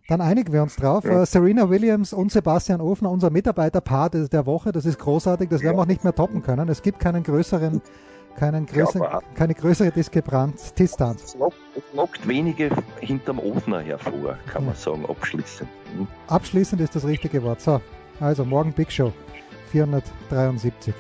dann 0.09 0.21
einigen 0.21 0.51
wir 0.51 0.61
uns 0.61 0.75
drauf. 0.75 1.05
Ja. 1.05 1.21
Uh, 1.21 1.25
Serena 1.25 1.69
Williams 1.69 2.11
und 2.11 2.31
Sebastian 2.31 2.81
Ofner, 2.81 3.09
unser 3.09 3.29
Mitarbeiterpaar 3.29 4.09
der 4.09 4.45
Woche, 4.45 4.73
das 4.73 4.85
ist 4.85 4.99
großartig, 4.99 5.49
das 5.49 5.61
werden 5.61 5.77
wir 5.77 5.83
auch 5.83 5.87
nicht 5.87 6.03
mehr 6.03 6.15
toppen 6.15 6.41
können. 6.41 6.67
Es 6.67 6.81
gibt 6.81 6.99
keinen 6.99 7.23
größeren 7.23 7.81
keinen 8.39 8.65
größer, 8.65 8.99
ja, 8.99 9.21
keine 9.35 9.53
größere 9.53 9.91
Diskrepanz, 9.91 10.73
Distanz. 10.73 11.23
Es 11.23 11.35
lockt, 11.35 11.57
es 11.75 11.83
lockt 11.93 12.27
wenige 12.27 12.69
hinterm 13.01 13.39
Ofner 13.39 13.81
hervor, 13.81 14.37
kann 14.47 14.65
man 14.65 14.75
sagen, 14.75 15.05
abschließend. 15.05 15.69
Hm? 15.95 16.07
Abschließend 16.27 16.81
ist 16.81 16.95
das 16.95 17.05
richtige 17.05 17.43
Wort. 17.43 17.59
So, 17.59 17.81
also 18.19 18.45
morgen 18.45 18.71
Big 18.71 18.91
Show 18.91 19.11
473. 19.71 20.93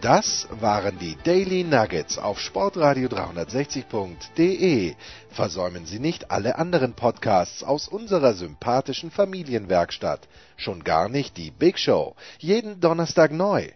Das 0.00 0.46
waren 0.60 0.96
die 0.98 1.16
Daily 1.24 1.64
Nuggets 1.64 2.18
auf 2.18 2.38
Sportradio 2.38 3.08
360.de. 3.08 4.94
Versäumen 5.30 5.86
Sie 5.86 5.98
nicht 5.98 6.30
alle 6.30 6.56
anderen 6.56 6.92
Podcasts 6.92 7.64
aus 7.64 7.88
unserer 7.88 8.34
sympathischen 8.34 9.10
Familienwerkstatt. 9.10 10.28
Schon 10.56 10.84
gar 10.84 11.08
nicht 11.08 11.36
die 11.36 11.50
Big 11.50 11.80
Show. 11.80 12.14
Jeden 12.38 12.78
Donnerstag 12.80 13.32
neu. 13.32 13.70